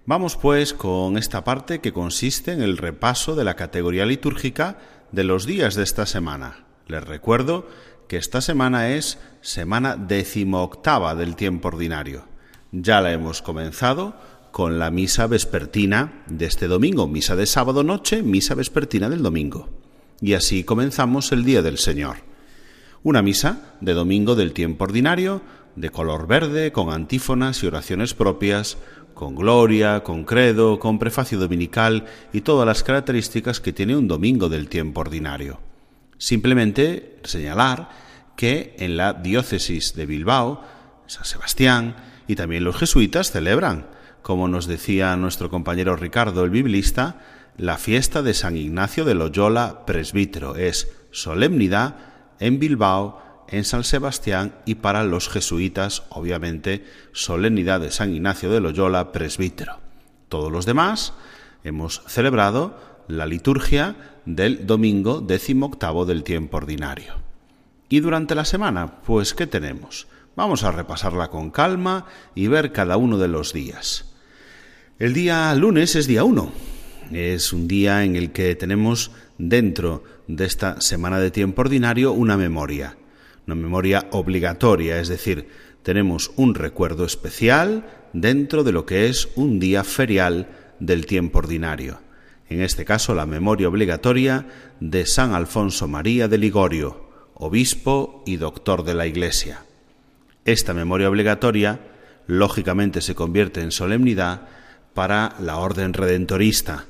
Vamos 0.07 0.38
pues 0.38 0.72
con 0.72 1.18
esta 1.18 1.44
parte 1.44 1.80
que 1.83 1.92
consiste 1.92 2.52
en 2.52 2.62
el 2.62 2.78
repaso 2.78 3.37
de 3.37 3.44
la 3.44 3.54
categoría 3.54 4.07
litúrgica 4.07 4.78
de 5.12 5.24
los 5.24 5.44
días 5.44 5.74
de 5.74 5.83
esta 5.83 6.07
semana. 6.07 6.64
Les 6.87 7.04
recuerdo 7.04 7.68
que 8.09 8.16
esta 8.16 8.40
semana 8.40 8.88
es 8.88 9.18
semana 9.42 9.96
decimoctava 9.96 11.14
del 11.14 11.37
tiempo 11.37 11.68
ordinario. 11.68 12.33
Ya 12.72 13.00
la 13.02 13.12
hemos 13.12 13.40
comenzado 13.40 14.16
con 14.55 14.79
la 14.79 14.93
misa 14.93 15.27
vespertina 15.27 16.23
de 16.29 16.47
este 16.47 16.69
domingo, 16.69 17.09
misa 17.09 17.35
de 17.35 17.45
sábado 17.45 17.83
noche, 17.83 18.23
misa 18.23 18.55
vespertina 18.55 19.09
del 19.09 19.21
domingo. 19.21 19.69
Y 20.21 20.35
así 20.35 20.62
comenzamos 20.62 21.33
el 21.33 21.45
Día 21.45 21.61
del 21.61 21.77
Señor. 21.77 22.19
Una 23.03 23.21
misa 23.21 23.75
de 23.81 23.95
domingo 23.95 24.37
del 24.37 24.53
tiempo 24.53 24.85
ordinario, 24.85 25.43
de 25.75 25.90
color 25.90 26.29
verde, 26.29 26.71
con 26.71 26.93
antífonas 26.93 27.64
y 27.64 27.67
oraciones 27.67 28.14
propias, 28.14 28.79
con 29.12 29.35
gloria, 29.35 30.05
con 30.05 30.25
credo, 30.25 30.79
con 30.79 31.01
prefacio 31.01 31.37
dominical 31.37 32.05
y 32.33 32.43
todas 32.43 32.64
las 32.64 32.85
características 32.85 33.59
que 33.59 33.73
tiene 33.73 33.97
un 33.97 34.07
domingo 34.07 34.49
del 34.49 34.69
tiempo 34.69 35.01
ordinario. 35.01 35.59
Simplemente 36.17 37.19
señalar 37.25 37.88
que 38.37 38.77
en 38.79 38.97
la 38.97 39.14
diócesis 39.14 39.97
de 39.97 40.07
Bilbao, 40.07 40.62
San 41.09 41.25
Sebastián 41.25 41.97
y 42.29 42.37
también 42.37 42.62
los 42.62 42.77
jesuitas 42.77 43.33
celebran, 43.33 43.93
como 44.25 44.49
nos 44.49 44.67
decía 44.67 45.15
nuestro 45.17 45.51
compañero 45.51 45.97
Ricardo 45.97 46.45
el 46.45 46.51
biblista, 46.51 47.21
la 47.59 47.77
fiesta 47.77 48.22
de 48.22 48.33
San 48.33 48.57
Ignacio 48.57 49.05
de 49.05 49.14
Loyola 49.14 49.85
presbítero. 49.85 50.57
Es 50.57 50.91
solemnidad 51.11 51.97
en 52.41 52.59
Bilbao, 52.59 53.45
en 53.49 53.64
San 53.64 53.85
Sebastián 53.85 54.55
y 54.64 54.77
para 54.77 55.05
los 55.05 55.29
jesuitas, 55.29 56.05
obviamente, 56.09 56.87
solemnidad 57.12 57.81
de 57.81 57.91
San 57.91 58.14
Ignacio 58.14 58.51
de 58.51 58.61
Loyola 58.61 59.12
presbítero. 59.12 59.77
Todos 60.31 60.51
los 60.51 60.64
demás 60.64 61.12
hemos 61.62 62.01
celebrado 62.07 62.81
la 63.09 63.27
liturgia 63.27 63.95
del 64.25 64.66
domingo 64.66 65.20
décimo 65.20 65.66
octavo 65.66 66.07
del 66.07 66.25
tiempo 66.25 66.57
ordinario. 66.57 67.16
Y 67.91 68.01
durante 68.01 68.35
la 68.35 68.47
semana, 68.47 69.03
pues, 69.03 69.35
¿qué 69.35 69.47
tenemos? 69.47 70.07
Vamos 70.35 70.64
a 70.64 70.72
repasarla 70.72 71.29
con 71.29 71.51
calma 71.51 72.07
y 72.35 72.47
ver 72.49 72.72
cada 72.72 72.97
uno 72.97 73.18
de 73.18 73.29
los 73.29 73.53
días. 73.53 74.14
El 75.05 75.12
día 75.12 75.55
lunes 75.55 75.96
es 75.96 76.07
día 76.07 76.24
1. 76.24 76.50
Es 77.12 77.52
un 77.52 77.68
día 77.68 78.05
en 78.05 78.16
el 78.16 78.32
que 78.32 78.55
tenemos 78.55 79.11
dentro 79.36 80.02
de 80.28 80.46
esta 80.46 80.80
semana 80.80 81.20
de 81.20 81.30
tiempo 81.30 81.61
ordinario 81.61 82.12
una 82.12 82.38
memoria. 82.38 82.96
Una 83.46 83.55
memoria 83.55 84.07
obligatoria, 84.12 84.98
es 84.98 85.09
decir, 85.09 85.46
tenemos 85.82 86.32
un 86.36 86.55
recuerdo 86.55 87.05
especial 87.05 87.84
dentro 88.14 88.64
de 88.64 88.72
lo 88.72 88.86
que 88.86 89.09
es 89.09 89.28
un 89.34 89.61
día 89.61 89.84
ferial 89.84 90.48
del 90.80 91.05
tiempo 91.05 91.40
ordinario. 91.40 92.00
En 92.48 92.62
este 92.62 92.86
caso, 92.86 93.14
la 93.14 93.26
memoria 93.26 93.68
obligatoria 93.68 94.46
de 94.80 95.05
San 95.05 95.34
Alfonso 95.34 95.86
María 95.86 96.28
de 96.28 96.38
Ligorio, 96.38 97.11
obispo 97.34 98.22
y 98.24 98.36
doctor 98.36 98.84
de 98.84 98.94
la 98.94 99.07
Iglesia. 99.07 99.66
Esta 100.46 100.72
memoria 100.72 101.11
obligatoria, 101.11 101.78
lógicamente, 102.26 103.02
se 103.02 103.14
convierte 103.14 103.61
en 103.61 103.70
solemnidad 103.70 104.48
para 104.95 105.34
la 105.40 105.59
orden 105.59 105.92
redentorista. 105.92 106.86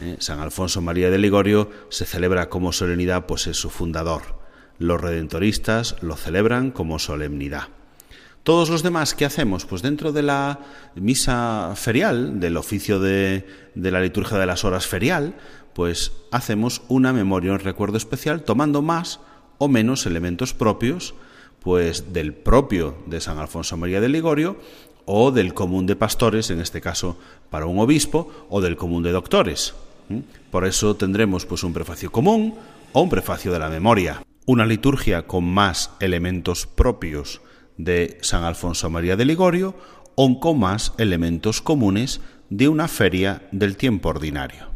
Eh, 0.00 0.16
San 0.20 0.38
Alfonso 0.40 0.80
María 0.80 1.10
de 1.10 1.18
Ligorio 1.18 1.70
se 1.88 2.04
celebra 2.04 2.48
como 2.48 2.72
solemnidad, 2.72 3.26
pues 3.26 3.46
es 3.46 3.56
su 3.56 3.70
fundador. 3.70 4.38
Los 4.78 5.00
redentoristas 5.00 5.96
lo 6.00 6.16
celebran 6.16 6.70
como 6.70 6.98
solemnidad. 6.98 7.68
Todos 8.42 8.70
los 8.70 8.82
demás, 8.82 9.14
¿qué 9.14 9.26
hacemos? 9.26 9.66
Pues 9.66 9.82
dentro 9.82 10.12
de 10.12 10.22
la 10.22 10.60
misa 10.94 11.72
ferial, 11.76 12.40
del 12.40 12.56
oficio 12.56 12.98
de, 12.98 13.46
de 13.74 13.90
la 13.90 14.00
liturgia 14.00 14.38
de 14.38 14.46
las 14.46 14.64
horas 14.64 14.86
ferial, 14.86 15.34
pues 15.74 16.12
hacemos 16.30 16.82
una 16.88 17.12
memoria, 17.12 17.52
un 17.52 17.58
recuerdo 17.58 17.98
especial, 17.98 18.42
tomando 18.42 18.80
más 18.80 19.20
o 19.58 19.68
menos 19.68 20.06
elementos 20.06 20.54
propios, 20.54 21.14
pues 21.60 22.14
del 22.14 22.32
propio 22.32 22.96
de 23.06 23.20
San 23.20 23.38
Alfonso 23.38 23.76
María 23.76 24.00
de 24.00 24.08
Ligorio 24.08 24.56
o 25.06 25.30
del 25.30 25.54
común 25.54 25.86
de 25.86 25.96
pastores, 25.96 26.50
en 26.50 26.60
este 26.60 26.80
caso 26.80 27.18
para 27.50 27.66
un 27.66 27.78
obispo, 27.78 28.46
o 28.48 28.60
del 28.60 28.76
común 28.76 29.02
de 29.02 29.12
doctores. 29.12 29.74
¿Mm? 30.08 30.18
Por 30.50 30.66
eso 30.66 30.96
tendremos 30.96 31.46
pues 31.46 31.62
un 31.64 31.72
prefacio 31.72 32.10
común 32.10 32.54
o 32.92 33.02
un 33.02 33.10
prefacio 33.10 33.52
de 33.52 33.58
la 33.58 33.68
memoria. 33.68 34.22
Una 34.46 34.66
liturgia 34.66 35.26
con 35.26 35.44
más 35.44 35.92
elementos 36.00 36.66
propios 36.66 37.40
de 37.76 38.18
San 38.20 38.44
Alfonso 38.44 38.90
María 38.90 39.16
de 39.16 39.24
Ligorio 39.24 39.74
o 40.14 40.40
con 40.40 40.58
más 40.58 40.92
elementos 40.98 41.62
comunes 41.62 42.20
de 42.50 42.68
una 42.68 42.88
feria 42.88 43.42
del 43.52 43.76
tiempo 43.76 44.08
ordinario. 44.08 44.68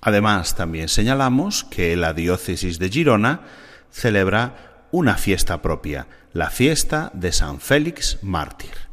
Además, 0.00 0.56
también 0.56 0.88
señalamos 0.88 1.64
que 1.64 1.96
la 1.96 2.14
diócesis 2.14 2.78
de 2.78 2.88
Girona 2.88 3.42
celebra 3.90 4.86
una 4.90 5.16
fiesta 5.16 5.62
propia, 5.62 6.06
la 6.32 6.50
fiesta 6.50 7.10
de 7.14 7.32
San 7.32 7.60
Félix 7.60 8.18
Mártir. 8.22 8.89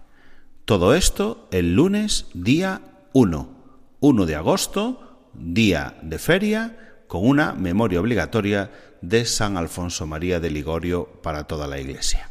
Todo 0.68 0.96
esto 0.96 1.48
el 1.52 1.76
lunes 1.76 2.26
día 2.34 2.82
1, 3.14 3.50
1 4.02 4.26
de 4.26 4.36
agosto, 4.36 5.30
día 5.34 5.96
de 6.02 6.20
feria, 6.20 7.06
con 7.08 7.26
una 7.26 7.54
memoria 7.54 8.02
obligatoria 8.02 8.70
de 9.02 9.24
San 9.24 9.56
Alfonso 9.56 10.06
María 10.06 10.42
de 10.42 10.50
Ligorio 10.50 11.06
para 11.24 11.46
toda 11.46 11.68
la 11.68 11.80
Iglesia. 11.80 12.30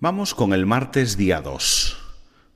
Vamos 0.00 0.34
con 0.34 0.52
el 0.52 0.66
martes 0.66 1.16
día 1.16 1.40
2. 1.40 1.96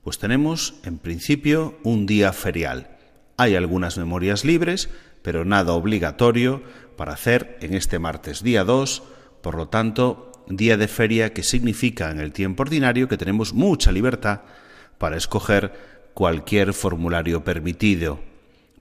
Pues 0.03 0.19
tenemos, 0.19 0.75
en 0.83 0.99
principio, 0.99 1.79
un 1.85 2.07
día 2.07 2.33
ferial. 2.33 2.99
Hay 3.37 3.55
algunas 3.55 3.97
memorias 3.97 4.45
libres, 4.45 4.91
pero 5.23 5.45
nada 5.45 5.73
obligatorio 5.75 6.65
para 6.97 7.13
hacer 7.13 7.59
en 7.61 7.75
este 7.75 8.01
martes 8.01 8.43
día 8.43 8.65
2, 8.65 9.05
por 9.41 9.55
lo 9.55 9.69
tanto, 9.69 10.33
día 10.49 10.77
de 10.77 10.89
feria 10.89 11.33
que 11.33 11.43
significa 11.43 12.11
en 12.11 12.21
el 12.21 12.33
tiempo 12.33 12.63
ordinario 12.63 13.09
que 13.09 13.17
tenemos 13.17 13.53
mucha 13.53 13.93
libertad 13.93 14.41
para 14.99 15.17
escoger 15.17 15.73
cualquier 16.15 16.73
formulario 16.73 17.45
permitido, 17.45 18.21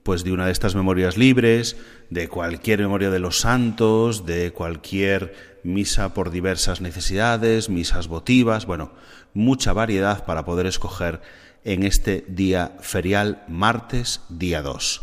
pues 0.02 0.24
de 0.24 0.32
una 0.32 0.46
de 0.46 0.52
estas 0.52 0.74
memorias 0.74 1.16
libres, 1.16 1.76
de 2.10 2.28
cualquier 2.28 2.80
memoria 2.80 3.10
de 3.10 3.18
los 3.18 3.40
santos, 3.40 4.26
de 4.26 4.52
cualquier 4.52 5.58
misa 5.62 6.14
por 6.14 6.30
diversas 6.30 6.80
necesidades, 6.80 7.68
misas 7.68 8.08
votivas, 8.08 8.66
bueno, 8.66 8.92
mucha 9.34 9.72
variedad 9.72 10.24
para 10.24 10.44
poder 10.44 10.66
escoger 10.66 11.20
en 11.64 11.82
este 11.82 12.24
día 12.28 12.72
ferial 12.80 13.44
martes 13.48 14.22
día 14.28 14.62
2. 14.62 15.02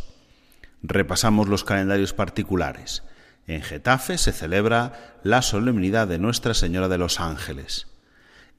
Repasamos 0.82 1.48
los 1.48 1.64
calendarios 1.64 2.12
particulares. 2.12 3.02
En 3.46 3.62
Getafe 3.62 4.18
se 4.18 4.32
celebra 4.32 5.18
la 5.22 5.40
solemnidad 5.40 6.08
de 6.08 6.18
Nuestra 6.18 6.52
Señora 6.52 6.88
de 6.88 6.98
los 6.98 7.20
Ángeles. 7.20 7.86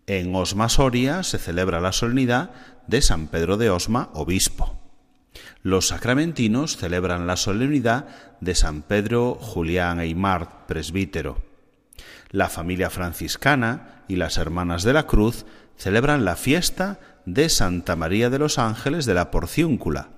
En 0.06 0.34
Osma 0.34 0.70
Soria 0.70 1.24
se 1.24 1.38
celebra 1.38 1.82
la 1.82 1.92
solemnidad 1.92 2.52
de 2.88 3.02
San 3.02 3.28
Pedro 3.28 3.58
de 3.58 3.70
Osma, 3.70 4.10
obispo. 4.14 4.80
Los 5.62 5.90
sacramentinos 5.90 6.78
celebran 6.78 7.28
la 7.28 7.36
solemnidad 7.36 8.06
de 8.40 8.56
San 8.56 8.82
Pedro 8.82 9.36
Julián 9.36 10.00
Eymar, 10.00 10.66
presbítero. 10.68 11.44
La 12.32 12.48
familia 12.48 12.90
franciscana 12.90 14.04
y 14.08 14.16
las 14.16 14.38
hermanas 14.38 14.84
de 14.84 14.94
la 14.94 15.06
cruz 15.06 15.46
celebran 15.76 16.24
la 16.24 16.38
fiesta 16.38 17.00
de 17.26 17.50
Santa 17.50 17.98
María 17.98 18.30
de 18.30 18.40
los 18.40 18.58
Ángeles 18.58 19.06
de 19.06 19.14
la 19.14 19.32
Porciúncula. 19.32 20.10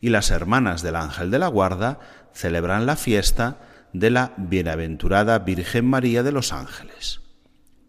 Y 0.00 0.08
las 0.08 0.30
hermanas 0.30 0.80
del 0.80 0.96
Ángel 0.96 1.30
de 1.30 1.38
la 1.38 1.48
Guarda 1.48 2.00
celebran 2.32 2.86
la 2.86 2.96
fiesta 2.96 3.58
de 3.92 4.10
la 4.10 4.32
Bienaventurada 4.36 5.38
Virgen 5.40 5.86
María 5.86 6.22
de 6.22 6.32
los 6.32 6.52
Ángeles. 6.52 7.20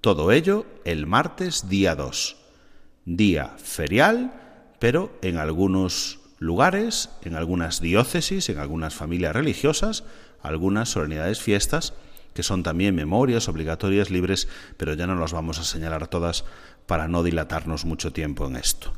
Todo 0.01 0.32
ello 0.32 0.66
el 0.84 1.08
martes 1.08 1.70
día 1.70 1.95
2, 1.95 2.36
día 3.06 3.54
ferial, 3.58 4.34
pero 4.80 5.18
en 5.22 5.38
algunos 5.38 6.20
lugares, 6.39 7.10
en 7.24 7.36
algunas 7.36 7.80
diócesis, 7.80 8.49
en 8.49 8.58
algunas 8.58 8.93
familias 8.93 9.34
religiosas, 9.34 10.04
algunas 10.41 10.89
solemnidades 10.89 11.41
fiestas, 11.41 11.93
que 12.34 12.43
son 12.43 12.64
también 12.64 12.95
memorias 12.95 13.47
obligatorias 13.47 14.10
libres, 14.10 14.49
pero 14.76 14.93
ya 14.93 15.08
no 15.08 15.16
las 15.16 15.32
vamos 15.32 15.60
a 15.60 15.64
señalar 15.64 16.08
todas 16.08 16.43
para 16.86 17.08
no 17.08 17.24
dilatarnos 17.24 17.86
mucho 17.86 18.12
tiempo 18.12 18.47
en 18.47 18.58
esto. 18.58 18.93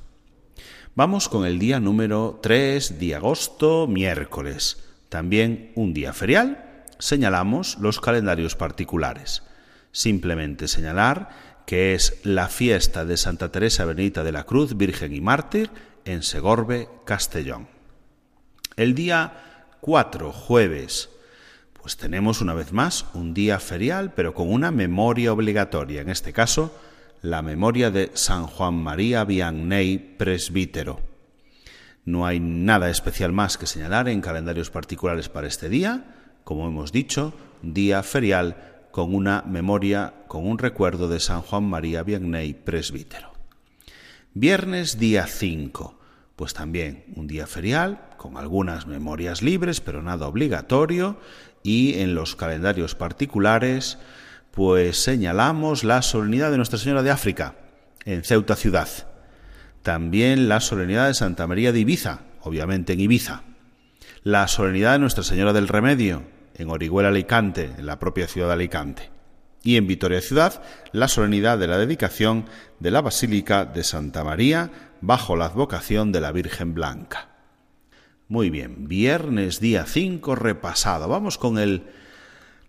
Vamos 0.96 1.30
con 1.30 1.46
el 1.46 1.60
día 1.60 1.80
número 1.80 2.40
3 2.42 3.00
de 3.00 3.16
agosto, 3.16 3.86
miércoles, 3.86 4.82
también 5.10 5.72
un 5.76 5.94
día 5.94 6.14
ferial. 6.14 6.65
Señalamos 7.00 7.78
los 7.80 8.00
calendarios 8.00 8.56
particulares. 8.56 9.44
Simplemente 9.92 10.68
señalar 10.68 11.30
que 11.66 11.96
es 11.96 12.20
la 12.24 12.48
fiesta 12.48 13.06
de 13.06 13.18
Santa 13.18 13.52
Teresa 13.52 13.86
Benita 13.86 14.24
de 14.24 14.32
la 14.32 14.44
Cruz, 14.44 14.78
Virgen 14.78 15.14
y 15.14 15.22
Mártir, 15.22 15.72
en 16.06 16.22
Segorbe, 16.22 16.88
Castellón. 17.06 17.68
El 18.76 18.94
día 18.94 19.66
4, 19.82 20.32
jueves, 20.32 21.10
pues 21.74 21.98
tenemos 21.98 22.42
una 22.42 22.54
vez 22.54 22.72
más 22.72 23.06
un 23.14 23.34
día 23.34 23.60
ferial, 23.60 24.14
pero 24.14 24.34
con 24.34 24.52
una 24.52 24.72
memoria 24.72 25.34
obligatoria, 25.34 26.02
en 26.02 26.10
este 26.10 26.34
caso, 26.34 26.78
la 27.22 27.42
memoria 27.42 27.90
de 27.90 28.12
San 28.14 28.46
Juan 28.46 28.76
María 28.76 29.24
Vianney, 29.24 29.98
presbítero. 29.98 31.02
No 32.04 32.28
hay 32.28 32.40
nada 32.40 32.90
especial 32.90 33.32
más 33.32 33.58
que 33.58 33.66
señalar 33.66 34.10
en 34.10 34.22
calendarios 34.22 34.70
particulares 34.70 35.30
para 35.30 35.48
este 35.48 35.70
día, 35.70 36.15
como 36.46 36.68
hemos 36.68 36.94
dicho, 36.94 37.34
día 37.64 38.02
ferial 38.04 38.56
con 38.92 39.14
una 39.14 39.44
memoria, 39.46 40.14
con 40.28 40.48
un 40.48 40.58
recuerdo 40.58 41.10
de 41.10 41.20
San 41.20 41.42
Juan 41.42 41.66
María 41.66 42.04
Vianney, 42.04 42.54
presbítero. 42.54 43.34
Viernes 44.34 45.00
día 45.00 45.26
5, 45.28 46.00
pues 46.36 46.54
también 46.54 47.04
un 47.16 47.28
día 47.28 47.48
ferial, 47.48 48.10
con 48.16 48.38
algunas 48.38 48.86
memorias 48.86 49.42
libres, 49.42 49.82
pero 49.82 50.04
nada 50.04 50.28
obligatorio, 50.28 51.20
y 51.64 51.96
en 52.00 52.14
los 52.14 52.36
calendarios 52.36 52.94
particulares, 52.94 53.98
pues 54.52 55.02
señalamos 55.02 55.84
la 55.84 56.04
solemnidad 56.04 56.52
de 56.52 56.58
Nuestra 56.58 56.78
Señora 56.78 57.02
de 57.02 57.12
África, 57.12 57.56
en 58.06 58.24
Ceuta 58.24 58.56
ciudad. 58.56 58.88
También 59.82 60.48
la 60.48 60.60
solemnidad 60.60 61.08
de 61.08 61.16
Santa 61.16 61.48
María 61.48 61.72
de 61.72 61.80
Ibiza, 61.80 62.22
obviamente 62.42 62.94
en 62.94 63.00
Ibiza. 63.00 63.44
La 64.22 64.48
solemnidad 64.48 64.94
de 64.94 65.00
Nuestra 65.00 65.24
Señora 65.24 65.52
del 65.54 65.68
Remedio, 65.68 66.35
en 66.56 66.70
Orihuela 66.70 67.10
Alicante, 67.10 67.72
en 67.78 67.86
la 67.86 68.00
propia 68.00 68.28
ciudad 68.28 68.48
de 68.48 68.54
Alicante. 68.54 69.12
Y 69.64 69.78
en 69.78 69.88
Vitoria 69.88 70.22
Ciudad, 70.22 70.62
la 70.92 71.08
solemnidad 71.08 71.58
de 71.58 71.68
la 71.68 71.78
dedicación 71.78 72.46
de 72.80 72.92
la 72.92 73.02
Basílica 73.02 73.66
de 73.66 73.84
Santa 73.84 74.24
María 74.24 74.72
bajo 75.02 75.36
la 75.36 75.46
advocación 75.46 76.12
de 76.12 76.22
la 76.22 76.32
Virgen 76.32 76.74
Blanca. 76.74 77.30
Muy 78.28 78.50
bien, 78.50 78.88
viernes 78.88 79.60
día 79.60 79.86
5 79.86 80.36
repasado. 80.36 81.08
Vamos 81.08 81.38
con 81.38 81.58
el 81.58 81.84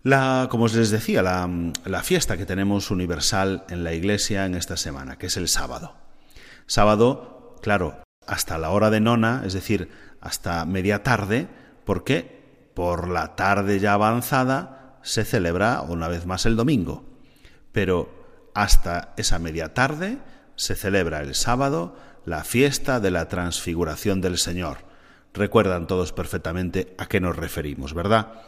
la, 0.03 0.47
como 0.49 0.65
os 0.65 0.73
les 0.73 0.89
decía, 0.89 1.21
la, 1.21 1.49
la, 1.83 2.03
fiesta 2.03 2.37
que 2.37 2.45
tenemos 2.45 2.91
universal 2.91 3.65
en 3.69 3.83
la 3.83 3.93
iglesia 3.93 4.45
en 4.45 4.55
esta 4.55 4.77
semana, 4.77 5.17
que 5.17 5.27
es 5.27 5.35
el 5.35 5.49
sábado. 5.49 5.95
Sábado, 6.65 7.57
claro, 7.61 8.01
hasta 8.25 8.57
la 8.57 8.69
hora 8.69 8.89
de 8.89 9.01
nona, 9.01 9.43
es 9.45 9.53
decir, 9.53 9.89
hasta 10.21 10.63
media 10.65 11.03
tarde, 11.03 11.47
porque 11.83 12.36
por 12.77 13.09
la 13.09 13.35
tarde 13.35 13.79
ya 13.79 13.93
avanzada 13.93 14.99
se 15.01 15.25
celebra 15.25 15.81
una 15.81 16.07
vez 16.07 16.27
más 16.27 16.45
el 16.45 16.55
domingo. 16.55 17.03
Pero 17.71 18.51
hasta 18.53 19.15
esa 19.17 19.39
media 19.39 19.73
tarde 19.73 20.19
se 20.55 20.75
celebra 20.75 21.21
el 21.21 21.33
sábado 21.33 21.95
la 22.23 22.43
fiesta 22.43 22.99
de 22.99 23.09
la 23.09 23.29
transfiguración 23.29 24.21
del 24.21 24.37
Señor. 24.37 24.77
Recuerdan 25.33 25.87
todos 25.87 26.13
perfectamente 26.13 26.93
a 26.99 27.07
qué 27.07 27.19
nos 27.19 27.35
referimos, 27.35 27.95
¿verdad? 27.95 28.43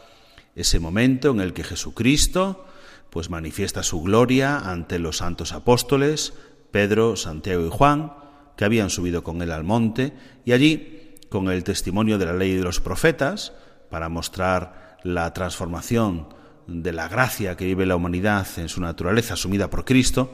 ese 0.54 0.78
momento 0.78 1.32
en 1.32 1.40
el 1.40 1.52
que 1.52 1.64
Jesucristo 1.64 2.66
pues 3.10 3.30
manifiesta 3.30 3.82
su 3.82 4.00
gloria 4.00 4.58
ante 4.58 5.00
los 5.00 5.16
santos 5.16 5.52
apóstoles, 5.52 6.34
Pedro, 6.70 7.16
Santiago 7.16 7.66
y 7.66 7.70
Juan, 7.70 8.12
que 8.56 8.64
habían 8.64 8.90
subido 8.90 9.24
con 9.24 9.42
él 9.42 9.50
al 9.50 9.64
monte, 9.64 10.12
y 10.44 10.52
allí, 10.52 11.16
con 11.30 11.50
el 11.50 11.64
testimonio 11.64 12.16
de 12.16 12.26
la 12.26 12.34
ley 12.34 12.52
y 12.52 12.56
de 12.58 12.62
los 12.62 12.78
profetas, 12.78 13.52
para 13.90 14.08
mostrar 14.08 14.98
la 15.02 15.32
transformación 15.32 16.28
de 16.66 16.92
la 16.92 17.08
gracia 17.08 17.56
que 17.56 17.64
vive 17.64 17.86
la 17.86 17.96
humanidad 17.96 18.46
en 18.56 18.68
su 18.68 18.80
naturaleza 18.80 19.34
asumida 19.34 19.70
por 19.70 19.84
Cristo, 19.84 20.30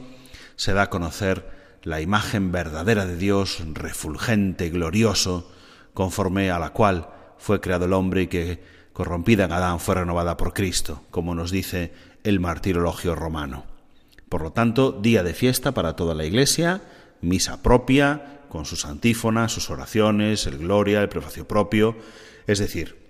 se 0.55 0.73
da 0.73 0.83
a 0.83 0.89
conocer 0.89 1.49
la 1.83 2.01
imagen 2.01 2.51
verdadera 2.51 3.05
de 3.05 3.17
Dios, 3.17 3.63
refulgente, 3.73 4.69
glorioso, 4.69 5.51
conforme 5.93 6.51
a 6.51 6.59
la 6.59 6.71
cual 6.71 7.09
fue 7.37 7.61
creado 7.61 7.85
el 7.85 7.93
hombre 7.93 8.23
y 8.23 8.27
que 8.27 8.61
corrompida 8.93 9.45
en 9.45 9.51
Adán 9.51 9.79
fue 9.79 9.95
renovada 9.95 10.37
por 10.37 10.53
Cristo, 10.53 11.03
como 11.11 11.35
nos 11.35 11.51
dice 11.51 11.93
el 12.23 12.39
martirologio 12.39 13.15
romano. 13.15 13.65
Por 14.29 14.41
lo 14.41 14.51
tanto, 14.51 14.91
día 14.91 15.23
de 15.23 15.33
fiesta 15.33 15.73
para 15.73 15.95
toda 15.95 16.13
la 16.13 16.25
Iglesia, 16.25 16.81
misa 17.21 17.63
propia, 17.63 18.41
con 18.49 18.65
sus 18.65 18.85
antífonas, 18.85 19.51
sus 19.51 19.69
oraciones, 19.69 20.45
el 20.47 20.57
gloria, 20.57 21.01
el 21.01 21.09
prefacio 21.09 21.47
propio, 21.47 21.95
es 22.47 22.59
decir, 22.59 23.06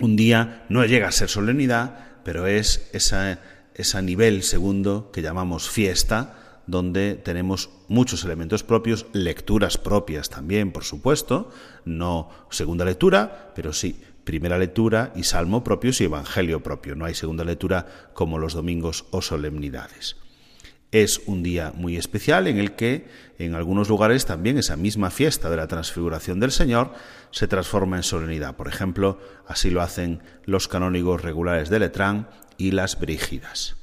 un 0.00 0.16
día 0.16 0.64
no 0.68 0.84
llega 0.84 1.08
a 1.08 1.12
ser 1.12 1.28
solemnidad, 1.28 2.20
pero 2.24 2.46
es 2.46 2.90
ese 2.92 3.38
esa 3.74 4.02
nivel 4.02 4.42
segundo 4.42 5.10
que 5.12 5.20
llamamos 5.22 5.68
fiesta, 5.68 6.62
donde 6.66 7.16
tenemos 7.16 7.70
muchos 7.88 8.24
elementos 8.24 8.62
propios, 8.62 9.06
lecturas 9.12 9.78
propias 9.78 10.30
también, 10.30 10.72
por 10.72 10.84
supuesto, 10.84 11.50
no 11.84 12.30
segunda 12.50 12.84
lectura, 12.84 13.52
pero 13.54 13.72
sí 13.72 14.00
primera 14.24 14.58
lectura 14.58 15.12
y 15.14 15.24
salmo 15.24 15.62
propios 15.62 16.00
y 16.00 16.04
evangelio 16.04 16.62
propio. 16.62 16.94
No 16.94 17.04
hay 17.04 17.14
segunda 17.14 17.44
lectura 17.44 18.10
como 18.14 18.38
los 18.38 18.54
domingos 18.54 19.04
o 19.10 19.20
solemnidades. 19.20 20.16
Es 20.94 21.22
un 21.26 21.42
día 21.42 21.72
muy 21.74 21.96
especial 21.96 22.46
en 22.46 22.58
el 22.58 22.76
que 22.76 23.08
en 23.40 23.56
algunos 23.56 23.88
lugares 23.88 24.26
también 24.26 24.58
esa 24.58 24.76
misma 24.76 25.10
fiesta 25.10 25.50
de 25.50 25.56
la 25.56 25.66
transfiguración 25.66 26.38
del 26.38 26.52
Señor 26.52 26.92
se 27.32 27.48
transforma 27.48 27.96
en 27.96 28.04
solemnidad. 28.04 28.54
Por 28.54 28.68
ejemplo, 28.68 29.18
así 29.48 29.70
lo 29.70 29.82
hacen 29.82 30.22
los 30.44 30.68
canónigos 30.68 31.22
regulares 31.22 31.68
de 31.68 31.80
Letrán 31.80 32.28
y 32.58 32.70
las 32.70 33.00
Brígidas. 33.00 33.74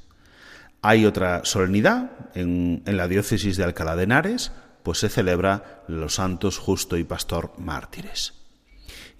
Hay 0.80 1.04
otra 1.04 1.44
solemnidad 1.44 2.12
en, 2.34 2.82
en 2.86 2.96
la 2.96 3.08
diócesis 3.08 3.58
de 3.58 3.64
Alcalá 3.64 3.94
de 3.94 4.04
Henares, 4.04 4.52
pues 4.82 4.96
se 4.96 5.10
celebra 5.10 5.82
los 5.88 6.14
santos 6.14 6.56
justo 6.56 6.96
y 6.96 7.04
pastor 7.04 7.52
mártires. 7.58 8.40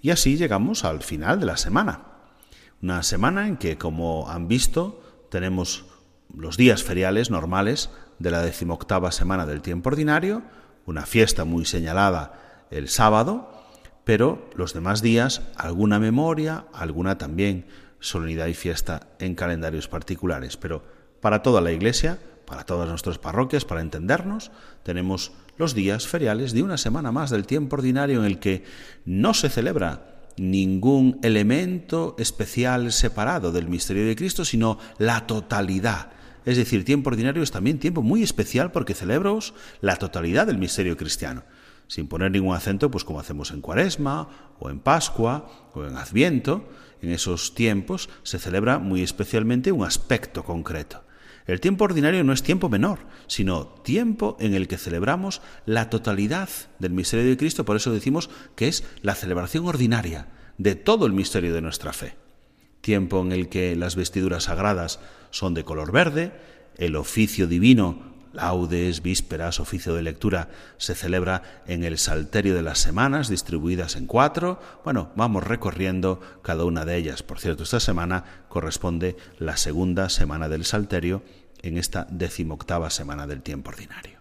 Y 0.01 0.09
así 0.09 0.35
llegamos 0.35 0.83
al 0.83 1.03
final 1.03 1.39
de 1.39 1.45
la 1.45 1.57
semana. 1.57 2.05
Una 2.81 3.03
semana 3.03 3.47
en 3.47 3.57
que, 3.57 3.77
como 3.77 4.31
han 4.31 4.47
visto, 4.47 5.27
tenemos 5.29 5.92
los 6.33 6.57
días 6.57 6.83
feriales 6.83 7.29
normales 7.29 7.89
de 8.19 8.31
la 8.31 8.41
decimoctava 8.41 9.11
semana 9.11 9.45
del 9.45 9.61
tiempo 9.61 9.89
ordinario, 9.89 10.43
una 10.85 11.05
fiesta 11.05 11.45
muy 11.45 11.65
señalada 11.65 12.67
el 12.71 12.89
sábado, 12.89 13.51
pero 14.03 14.49
los 14.55 14.73
demás 14.73 15.01
días 15.01 15.41
alguna 15.55 15.99
memoria, 15.99 16.65
alguna 16.73 17.17
también 17.17 17.65
solemnidad 17.99 18.47
y 18.47 18.53
fiesta 18.53 19.07
en 19.19 19.35
calendarios 19.35 19.87
particulares. 19.87 20.57
Pero 20.57 20.83
para 21.21 21.41
toda 21.41 21.61
la 21.61 21.71
Iglesia, 21.71 22.19
para 22.45 22.65
todas 22.65 22.89
nuestras 22.89 23.17
parroquias, 23.17 23.63
para 23.63 23.81
entendernos, 23.81 24.51
tenemos 24.83 25.31
los 25.57 25.73
días 25.73 26.07
feriales 26.07 26.51
de 26.53 26.63
una 26.63 26.77
semana 26.77 27.11
más 27.11 27.29
del 27.29 27.45
tiempo 27.45 27.77
ordinario 27.77 28.19
en 28.19 28.25
el 28.25 28.39
que 28.39 28.63
no 29.05 29.33
se 29.33 29.49
celebra 29.49 30.09
ningún 30.35 31.19
elemento 31.21 32.15
especial 32.17 32.91
separado 32.91 33.51
del 33.51 33.69
misterio 33.69 34.05
de 34.05 34.15
Cristo, 34.15 34.43
sino 34.43 34.79
la 34.97 35.27
totalidad. 35.27 36.11
Es 36.45 36.57
decir, 36.57 36.83
tiempo 36.83 37.09
ordinario 37.09 37.43
es 37.43 37.51
también 37.51 37.79
tiempo 37.79 38.01
muy 38.01 38.23
especial 38.23 38.71
porque 38.71 38.93
celebros 38.93 39.53
la 39.81 39.95
totalidad 39.95 40.47
del 40.47 40.57
misterio 40.57 40.97
cristiano, 40.97 41.43
sin 41.87 42.07
poner 42.07 42.31
ningún 42.31 42.55
acento, 42.55 42.91
pues 42.91 43.03
como 43.03 43.19
hacemos 43.19 43.51
en 43.51 43.61
Cuaresma 43.61 44.55
o 44.59 44.69
en 44.69 44.79
Pascua 44.79 45.69
o 45.73 45.85
en 45.85 45.97
Adviento, 45.97 46.69
en 47.01 47.11
esos 47.11 47.53
tiempos 47.53 48.09
se 48.23 48.39
celebra 48.39 48.79
muy 48.79 49.03
especialmente 49.03 49.71
un 49.71 49.85
aspecto 49.85 50.43
concreto. 50.43 51.03
El 51.45 51.59
tiempo 51.59 51.83
ordinario 51.83 52.23
no 52.23 52.31
es 52.31 52.41
tiempo 52.41 52.69
menor, 52.69 52.99
sino 53.27 53.67
tiempo 53.67 54.37
en 54.39 54.53
el 54.53 54.67
que 54.67 54.77
celebramos 54.77 55.41
la 55.65 55.89
totalidad 55.89 56.49
del 56.79 56.93
misterio 56.93 57.25
de 57.25 57.37
Cristo, 57.37 57.65
por 57.65 57.75
eso 57.75 57.91
decimos 57.91 58.29
que 58.55 58.69
es 58.69 58.85
la 59.01 59.15
celebración 59.15 59.65
ordinaria 59.65 60.27
de 60.57 60.75
todo 60.75 61.05
el 61.05 61.11
misterio 61.11 61.53
de 61.53 61.61
nuestra 61.61 61.91
fe. 61.91 62.15
Tiempo 62.79 63.21
en 63.21 63.33
el 63.33 63.49
que 63.49 63.75
las 63.75 63.95
vestiduras 63.95 64.45
sagradas 64.45 64.99
son 65.33 65.55
de 65.55 65.65
color 65.65 65.91
verde, 65.91 66.31
el 66.77 66.95
oficio 66.95 67.47
divino, 67.47 68.13
laudes, 68.33 69.01
vísperas, 69.01 69.59
oficio 69.59 69.95
de 69.95 70.03
lectura, 70.03 70.49
se 70.77 70.93
celebra 70.93 71.63
en 71.65 71.83
el 71.83 71.97
Salterio 71.97 72.53
de 72.53 72.61
las 72.61 72.77
Semanas, 72.77 73.29
distribuidas 73.29 73.95
en 73.95 74.05
cuatro. 74.05 74.61
Bueno, 74.83 75.09
vamos 75.15 75.43
recorriendo 75.43 76.21
cada 76.43 76.65
una 76.65 76.85
de 76.85 76.97
ellas. 76.97 77.23
Por 77.23 77.39
cierto, 77.39 77.63
esta 77.63 77.79
semana 77.79 78.45
corresponde 78.47 79.17
la 79.39 79.57
segunda 79.57 80.09
semana 80.09 80.49
del 80.49 80.65
Salterio 80.65 81.23
en 81.63 81.79
esta 81.79 82.05
decimoctava 82.11 82.91
semana 82.91 83.25
del 83.25 83.41
tiempo 83.41 83.71
ordinario. 83.71 84.19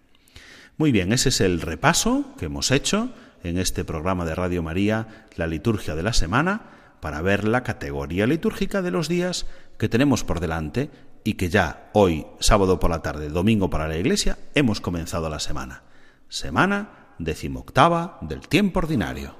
Muy 0.79 0.93
bien, 0.93 1.13
ese 1.13 1.29
es 1.29 1.43
el 1.43 1.61
repaso 1.61 2.25
que 2.39 2.47
hemos 2.47 2.71
hecho 2.71 3.11
en 3.45 3.59
este 3.59 3.85
programa 3.85 4.25
de 4.25 4.35
Radio 4.35 4.63
María, 4.63 5.27
la 5.37 5.47
liturgia 5.47 5.95
de 5.95 6.05
la 6.05 6.15
semana, 6.15 6.63
para 7.01 7.21
ver 7.21 7.47
la 7.47 7.65
categoría 7.65 8.27
litúrgica 8.27 8.81
de 8.81 8.93
los 8.93 9.09
días 9.09 9.45
que 9.83 9.89
tenemos 9.89 10.23
por 10.23 10.39
delante 10.39 10.91
y 11.25 11.35
que 11.35 11.49
ya 11.49 11.91
hoy, 11.93 12.25
sábado 12.39 12.79
por 12.79 12.89
la 12.89 13.03
tarde, 13.03 13.29
domingo 13.29 13.69
para 13.69 13.89
la 13.89 13.97
Iglesia, 13.97 14.39
hemos 14.55 14.81
comenzado 14.81 15.29
la 15.29 15.41
semana. 15.41 15.83
Semana 16.29 17.15
decimoctava 17.19 18.19
del 18.21 18.47
tiempo 18.47 18.79
ordinario. 18.79 19.35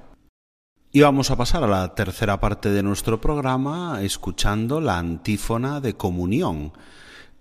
Y 0.91 0.99
vamos 0.99 1.31
a 1.31 1.37
pasar 1.37 1.63
a 1.63 1.67
la 1.67 1.95
tercera 1.95 2.41
parte 2.41 2.71
de 2.71 2.83
nuestro 2.83 3.21
programa 3.21 3.99
escuchando 4.01 4.81
la 4.81 4.97
antífona 4.97 5.79
de 5.79 5.95
comunión, 5.95 6.73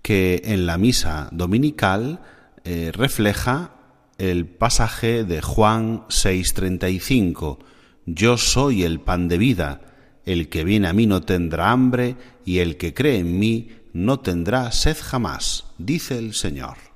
que 0.00 0.40
en 0.44 0.66
la 0.66 0.78
misa 0.78 1.28
dominical 1.32 2.20
eh, 2.62 2.92
refleja 2.94 3.72
el 4.18 4.46
pasaje 4.46 5.24
de 5.24 5.42
Juan 5.42 6.04
6:35, 6.06 7.58
Yo 8.06 8.36
soy 8.36 8.84
el 8.84 9.00
pan 9.00 9.26
de 9.26 9.38
vida, 9.38 9.91
el 10.24 10.48
que 10.48 10.64
viene 10.64 10.88
a 10.88 10.92
mí 10.92 11.06
no 11.06 11.22
tendrá 11.22 11.70
hambre, 11.70 12.16
y 12.44 12.58
el 12.58 12.76
que 12.76 12.94
cree 12.94 13.18
en 13.18 13.38
mí 13.38 13.70
no 13.92 14.20
tendrá 14.20 14.70
sed 14.72 14.96
jamás, 15.00 15.64
dice 15.78 16.18
el 16.18 16.34
Señor. 16.34 16.91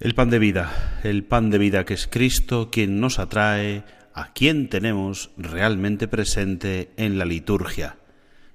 El 0.00 0.14
pan 0.14 0.30
de 0.30 0.38
vida, 0.38 0.98
el 1.02 1.24
pan 1.24 1.50
de 1.50 1.58
vida 1.58 1.84
que 1.84 1.92
es 1.92 2.06
Cristo 2.06 2.70
quien 2.72 3.00
nos 3.00 3.18
atrae, 3.18 3.84
a 4.14 4.32
quien 4.32 4.70
tenemos 4.70 5.30
realmente 5.36 6.08
presente 6.08 6.90
en 6.96 7.18
la 7.18 7.26
liturgia 7.26 7.98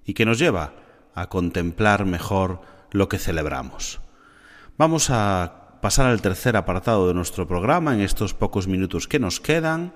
y 0.03 0.15
que 0.15 0.25
nos 0.25 0.39
lleva 0.39 0.73
a 1.13 1.29
contemplar 1.29 2.05
mejor 2.05 2.61
lo 2.89 3.09
que 3.09 3.19
celebramos. 3.19 4.01
Vamos 4.79 5.11
a 5.11 5.77
pasar 5.83 6.07
al 6.07 6.23
tercer 6.23 6.57
apartado 6.57 7.07
de 7.07 7.13
nuestro 7.13 7.47
programa 7.47 7.93
en 7.93 8.01
estos 8.01 8.33
pocos 8.33 8.67
minutos 8.67 9.07
que 9.07 9.19
nos 9.19 9.39
quedan, 9.39 9.93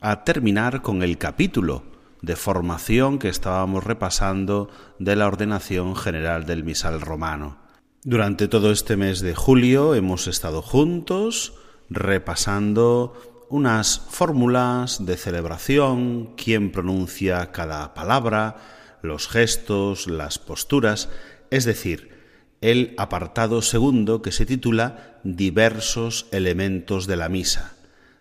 a 0.00 0.24
terminar 0.24 0.80
con 0.80 1.02
el 1.02 1.18
capítulo 1.18 1.84
de 2.22 2.36
formación 2.36 3.18
que 3.18 3.28
estábamos 3.28 3.84
repasando 3.84 4.70
de 4.98 5.14
la 5.14 5.26
ordenación 5.26 5.94
general 5.94 6.46
del 6.46 6.64
misal 6.64 7.02
romano. 7.02 7.65
Durante 8.06 8.46
todo 8.46 8.70
este 8.70 8.96
mes 8.96 9.18
de 9.18 9.34
julio 9.34 9.96
hemos 9.96 10.28
estado 10.28 10.62
juntos 10.62 11.54
repasando 11.90 13.14
unas 13.48 13.98
fórmulas 13.98 15.04
de 15.04 15.16
celebración, 15.16 16.36
quién 16.36 16.70
pronuncia 16.70 17.50
cada 17.50 17.94
palabra, 17.94 18.58
los 19.02 19.26
gestos, 19.26 20.06
las 20.06 20.38
posturas, 20.38 21.08
es 21.50 21.64
decir, 21.64 22.12
el 22.60 22.94
apartado 22.96 23.60
segundo 23.60 24.22
que 24.22 24.30
se 24.30 24.46
titula 24.46 25.18
Diversos 25.24 26.28
elementos 26.30 27.08
de 27.08 27.16
la 27.16 27.28
misa, 27.28 27.74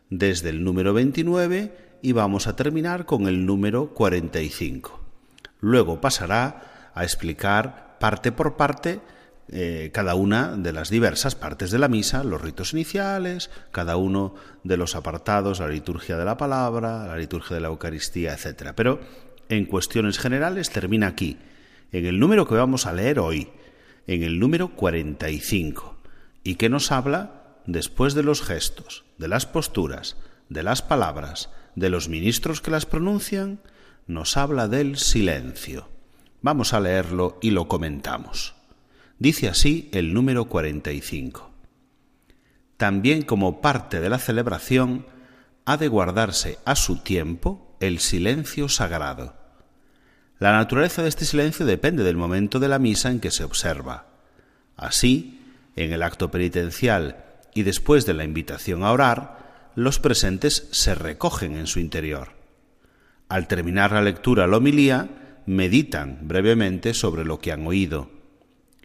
desde 0.10 0.50
el 0.50 0.64
número 0.64 0.96
29 0.96 2.00
y 2.02 2.12
vamos 2.12 2.48
a 2.48 2.56
terminar 2.56 3.06
con 3.06 3.28
el 3.28 3.46
número 3.46 3.94
45. 3.94 5.00
Luego 5.60 6.02
pasará 6.02 6.90
a 6.96 7.04
explicar 7.04 7.98
parte 8.00 8.32
por 8.32 8.58
parte 8.58 9.00
eh, 9.52 9.92
cada 9.94 10.16
una 10.16 10.58
de 10.58 10.74
las 10.74 10.90
diversas 10.90 11.36
partes 11.36 11.70
de 11.70 11.78
la 11.78 11.88
misa, 11.88 12.24
los 12.24 12.42
ritos 12.42 12.74
iniciales, 12.74 13.52
cada 13.72 13.96
uno 13.96 14.34
de 14.64 14.78
los 14.78 14.96
apartados, 14.96 15.60
la 15.60 15.68
liturgia 15.68 16.18
de 16.18 16.26
la 16.26 16.38
palabra, 16.38 17.06
la 17.06 17.18
liturgia 17.18 17.56
de 17.56 17.62
la 17.62 17.68
Eucaristía, 17.68 18.34
etc. 18.34 18.72
Pero 18.76 19.00
en 19.50 19.66
cuestiones 19.66 20.18
generales 20.18 20.72
termina 20.72 21.08
aquí, 21.08 21.38
en 21.92 22.06
el 22.08 22.20
número 22.20 22.48
que 22.48 22.56
vamos 22.56 22.88
a 22.88 22.94
leer 22.94 23.20
hoy, 23.20 23.50
en 24.08 24.24
el 24.24 24.40
número 24.40 24.70
45, 24.70 25.96
y 26.44 26.56
que 26.56 26.70
nos 26.70 26.92
habla 26.92 27.60
después 27.68 28.16
de 28.16 28.24
los 28.24 28.42
gestos, 28.42 29.06
de 29.18 29.28
las 29.28 29.46
posturas, 29.46 30.18
de 30.50 30.64
las 30.64 30.82
palabras, 30.82 31.50
de 31.76 31.90
los 31.90 32.10
ministros 32.10 32.62
que 32.62 32.72
las 32.72 32.86
pronuncian, 32.86 33.60
nos 34.08 34.38
habla 34.38 34.68
del 34.68 34.98
silencio. 34.98 35.90
Vamos 36.42 36.74
a 36.74 36.80
leerlo 36.80 37.38
y 37.42 37.52
lo 37.52 37.68
comentamos. 37.68 38.55
Dice 39.18 39.48
así 39.48 39.90
el 39.94 40.14
número 40.14 40.46
45. 40.46 41.50
También 42.76 43.22
como 43.22 43.62
parte 43.62 44.02
de 44.02 44.10
la 44.10 44.20
celebración 44.20 45.06
ha 45.64 45.78
de 45.78 45.88
guardarse 45.88 46.60
a 46.66 46.76
su 46.76 46.98
tiempo 46.98 47.78
el 47.80 48.00
silencio 48.00 48.68
sagrado. 48.68 49.36
La 50.38 50.52
naturaleza 50.52 51.02
de 51.02 51.08
este 51.08 51.24
silencio 51.24 51.66
depende 51.66 52.04
del 52.04 52.18
momento 52.18 52.60
de 52.60 52.68
la 52.68 52.78
misa 52.78 53.10
en 53.10 53.22
que 53.22 53.32
se 53.32 53.46
observa. 53.46 54.08
Así, 54.76 55.40
en 55.78 55.94
el 55.94 56.04
acto 56.04 56.30
penitencial 56.30 57.24
y 57.54 57.64
después 57.64 58.06
de 58.06 58.16
la 58.16 58.26
invitación 58.26 58.84
a 58.84 58.92
orar, 58.92 59.72
los 59.76 60.00
presentes 60.00 60.68
se 60.72 60.94
recogen 60.94 61.56
en 61.56 61.68
su 61.68 61.80
interior. 61.80 62.34
Al 63.30 63.48
terminar 63.48 63.94
la 63.94 64.02
lectura 64.02 64.46
la 64.46 64.58
homilía, 64.58 65.08
meditan 65.46 66.20
brevemente 66.24 66.94
sobre 66.94 67.24
lo 67.24 67.40
que 67.40 67.54
han 67.54 67.66
oído 67.66 68.15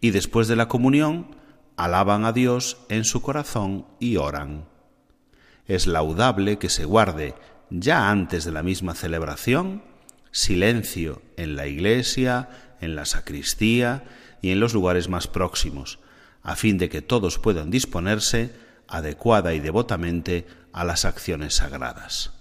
y 0.01 0.11
después 0.11 0.49
de 0.49 0.57
la 0.57 0.69
comunión 0.69 1.37
alaban 1.77 2.25
a 2.25 2.33
Dios 2.33 2.79
en 2.89 3.05
su 3.05 3.23
corazón 3.23 3.87
y 3.99 4.17
oran. 4.17 4.67
Es 5.67 5.87
laudable 5.87 6.59
que 6.59 6.69
se 6.69 6.85
guarde, 6.85 7.35
ya 7.71 8.11
antes 8.11 8.45
de 8.45 8.53
la 8.53 8.63
misma 8.63 8.95
celebración, 8.95 9.83
silencio 10.31 11.23
en 11.37 11.57
la 11.57 11.67
iglesia, 11.67 12.49
en 12.81 12.97
la 12.97 13.05
sacristía 13.05 14.05
y 14.43 14.51
en 14.51 14.61
los 14.61 14.75
lugares 14.75 15.09
más 15.09 15.27
próximos, 15.27 16.01
a 16.43 16.57
fin 16.57 16.79
de 16.79 16.89
que 16.89 17.03
todos 17.03 17.39
puedan 17.39 17.71
disponerse 17.71 18.55
adecuada 18.89 19.55
y 19.55 19.61
devotamente 19.61 20.47
a 20.73 20.85
las 20.85 21.05
acciones 21.05 21.55
sagradas. 21.55 22.33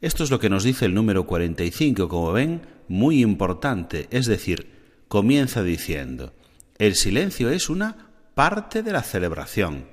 Esto 0.00 0.24
es 0.24 0.30
lo 0.30 0.40
que 0.40 0.50
nos 0.50 0.64
dice 0.64 0.86
el 0.86 0.94
número 0.94 1.26
45, 1.26 2.08
como 2.08 2.32
ven, 2.32 2.62
muy 2.88 3.22
importante, 3.22 4.08
es 4.10 4.26
decir, 4.26 4.79
comienza 5.10 5.64
diciendo, 5.64 6.32
el 6.78 6.94
silencio 6.94 7.50
es 7.50 7.68
una 7.68 8.12
parte 8.36 8.84
de 8.84 8.92
la 8.92 9.02
celebración, 9.02 9.88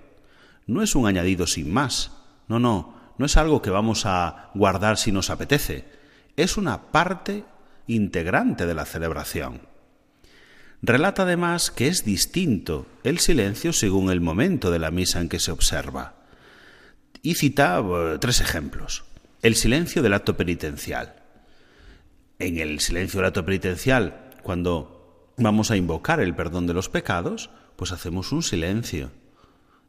no 0.67 0.83
es 0.83 0.93
un 0.93 1.07
añadido 1.07 1.47
sin 1.47 1.73
más, 1.73 2.11
no, 2.47 2.59
no, 2.59 2.93
no 3.17 3.25
es 3.25 3.35
algo 3.35 3.63
que 3.63 3.71
vamos 3.71 4.05
a 4.05 4.51
guardar 4.53 4.95
si 4.95 5.11
nos 5.11 5.31
apetece, 5.31 5.85
es 6.35 6.55
una 6.55 6.91
parte 6.91 7.45
integrante 7.87 8.67
de 8.67 8.75
la 8.75 8.85
celebración. 8.85 9.61
Relata 10.83 11.23
además 11.23 11.71
que 11.71 11.87
es 11.87 12.05
distinto 12.05 12.85
el 13.03 13.17
silencio 13.17 13.73
según 13.73 14.11
el 14.11 14.21
momento 14.21 14.69
de 14.69 14.77
la 14.77 14.91
misa 14.91 15.19
en 15.19 15.29
que 15.29 15.39
se 15.39 15.49
observa. 15.49 16.13
Y 17.23 17.33
cita 17.33 17.81
uh, 17.81 18.19
tres 18.19 18.39
ejemplos. 18.39 19.03
El 19.41 19.55
silencio 19.55 20.03
del 20.03 20.13
acto 20.13 20.37
penitencial. 20.37 21.15
En 22.37 22.59
el 22.59 22.79
silencio 22.81 23.19
del 23.19 23.29
acto 23.29 23.43
penitencial, 23.43 24.29
cuando 24.43 24.96
vamos 25.37 25.71
a 25.71 25.77
invocar 25.77 26.19
el 26.19 26.35
perdón 26.35 26.67
de 26.67 26.73
los 26.73 26.89
pecados, 26.89 27.49
pues 27.75 27.91
hacemos 27.91 28.31
un 28.31 28.43
silencio, 28.43 29.11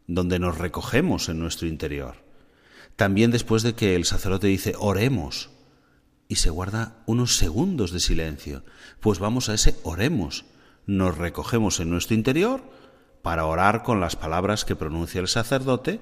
donde 0.06 0.38
nos 0.38 0.58
recogemos 0.58 1.28
en 1.28 1.40
nuestro 1.40 1.66
interior. 1.66 2.16
También 2.96 3.30
después 3.30 3.62
de 3.62 3.74
que 3.74 3.96
el 3.96 4.04
sacerdote 4.04 4.46
dice 4.46 4.74
oremos, 4.78 5.50
y 6.28 6.36
se 6.36 6.50
guarda 6.50 7.02
unos 7.06 7.36
segundos 7.36 7.90
de 7.90 8.00
silencio, 8.00 8.62
pues 9.00 9.18
vamos 9.18 9.48
a 9.48 9.54
ese 9.54 9.76
oremos, 9.82 10.44
nos 10.86 11.16
recogemos 11.16 11.80
en 11.80 11.90
nuestro 11.90 12.14
interior 12.14 12.62
para 13.22 13.46
orar 13.46 13.82
con 13.82 14.00
las 14.00 14.16
palabras 14.16 14.64
que 14.64 14.76
pronuncia 14.76 15.20
el 15.20 15.28
sacerdote, 15.28 16.00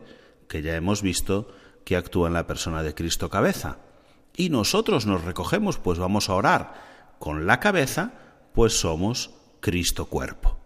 que 0.48 0.62
ya 0.62 0.74
hemos 0.74 1.02
visto 1.02 1.48
que 1.84 1.96
actúa 1.96 2.26
en 2.28 2.34
la 2.34 2.46
persona 2.48 2.82
de 2.82 2.94
Cristo 2.94 3.30
cabeza. 3.30 3.78
Y 4.36 4.48
nosotros 4.48 5.06
nos 5.06 5.24
recogemos, 5.24 5.78
pues 5.78 5.98
vamos 5.98 6.28
a 6.28 6.34
orar 6.34 6.74
con 7.18 7.46
la 7.46 7.60
cabeza, 7.60 8.12
pues 8.56 8.72
somos 8.72 9.32
Cristo 9.60 10.06
cuerpo. 10.06 10.58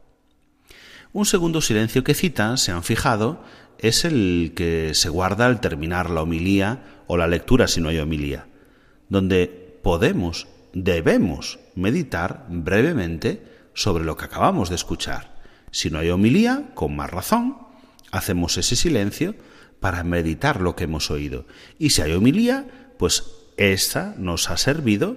Un 1.13 1.27
segundo 1.27 1.61
silencio 1.61 2.05
que 2.05 2.15
cita, 2.15 2.57
se 2.57 2.71
han 2.71 2.85
fijado, 2.85 3.43
es 3.81 4.05
el 4.05 4.53
que 4.55 4.93
se 4.95 5.09
guarda 5.09 5.47
al 5.47 5.61
terminar 5.61 6.09
la 6.09 6.23
homilía 6.23 7.03
o 7.09 7.17
la 7.17 7.27
lectura 7.27 7.67
si 7.67 7.81
no 7.81 7.89
hay 7.89 7.99
homilía, 7.99 8.47
donde 9.09 9.81
podemos, 9.83 10.47
debemos 10.73 11.59
meditar 11.75 12.47
brevemente 12.49 13.43
sobre 13.75 14.05
lo 14.05 14.17
que 14.17 14.27
acabamos 14.27 14.69
de 14.69 14.77
escuchar. 14.77 15.35
Si 15.73 15.91
no 15.91 15.99
hay 15.99 16.11
homilía, 16.11 16.71
con 16.75 16.95
más 16.95 17.11
razón, 17.11 17.59
hacemos 18.13 18.57
ese 18.57 18.77
silencio 18.77 19.35
para 19.81 20.05
meditar 20.05 20.61
lo 20.61 20.77
que 20.77 20.85
hemos 20.85 21.11
oído. 21.11 21.45
Y 21.77 21.91
si 21.91 22.03
hay 22.03 22.13
homilía, 22.13 22.69
pues 23.01 23.25
esa 23.57 24.15
nos 24.17 24.49
ha 24.49 24.57
servido 24.59 25.17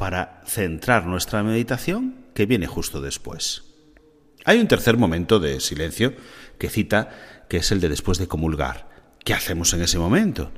para 0.00 0.40
centrar 0.46 1.04
nuestra 1.04 1.42
meditación 1.42 2.24
que 2.32 2.46
viene 2.46 2.66
justo 2.66 3.02
después. 3.02 3.64
Hay 4.46 4.58
un 4.58 4.66
tercer 4.66 4.96
momento 4.96 5.38
de 5.40 5.60
silencio 5.60 6.14
que 6.56 6.70
cita, 6.70 7.10
que 7.50 7.58
es 7.58 7.70
el 7.70 7.82
de 7.82 7.90
después 7.90 8.16
de 8.16 8.26
comulgar. 8.26 8.88
¿Qué 9.22 9.34
hacemos 9.34 9.74
en 9.74 9.82
ese 9.82 9.98
momento? 9.98 10.52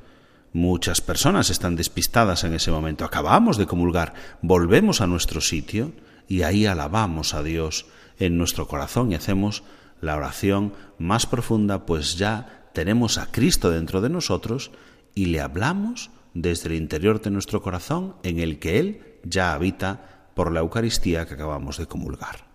Muchas 0.53 1.01
personas 1.01 1.51
están 1.51 1.75
despistadas 1.75 2.45
en 2.45 2.55
ese 2.55 2.71
momento. 2.71 3.05
Acabamos 3.05 3.57
de 3.57 3.67
comulgar, 3.67 4.15
volvemos 4.43 5.01
a 5.01 5.09
nuestro 5.09 5.41
sitio 5.41 5.93
y 6.29 6.43
ahí 6.43 6.67
alabamos 6.67 7.35
a 7.35 7.43
Dios 7.43 7.87
en 8.21 8.39
nuestro 8.39 8.69
corazón 8.69 9.11
y 9.11 9.17
hacemos 9.17 9.65
la 10.01 10.15
oración 10.15 10.73
más 10.99 11.27
profunda, 11.27 11.85
pues 11.85 12.17
ya 12.17 12.69
tenemos 12.75 13.19
a 13.19 13.33
Cristo 13.33 13.73
dentro 13.73 14.01
de 14.03 14.09
nosotros 14.09 14.71
y 15.17 15.27
le 15.27 15.41
hablamos 15.41 16.13
desde 16.33 16.69
el 16.69 16.77
interior 16.77 17.21
de 17.21 17.33
nuestro 17.33 17.61
corazón 17.61 18.15
en 18.23 18.39
el 18.39 18.61
que 18.61 18.79
Él 18.79 19.12
ya 19.25 19.53
habita 19.53 20.29
por 20.35 20.53
la 20.53 20.61
Eucaristía 20.61 21.27
que 21.27 21.35
acabamos 21.35 21.79
de 21.79 21.87
comulgar. 21.87 22.53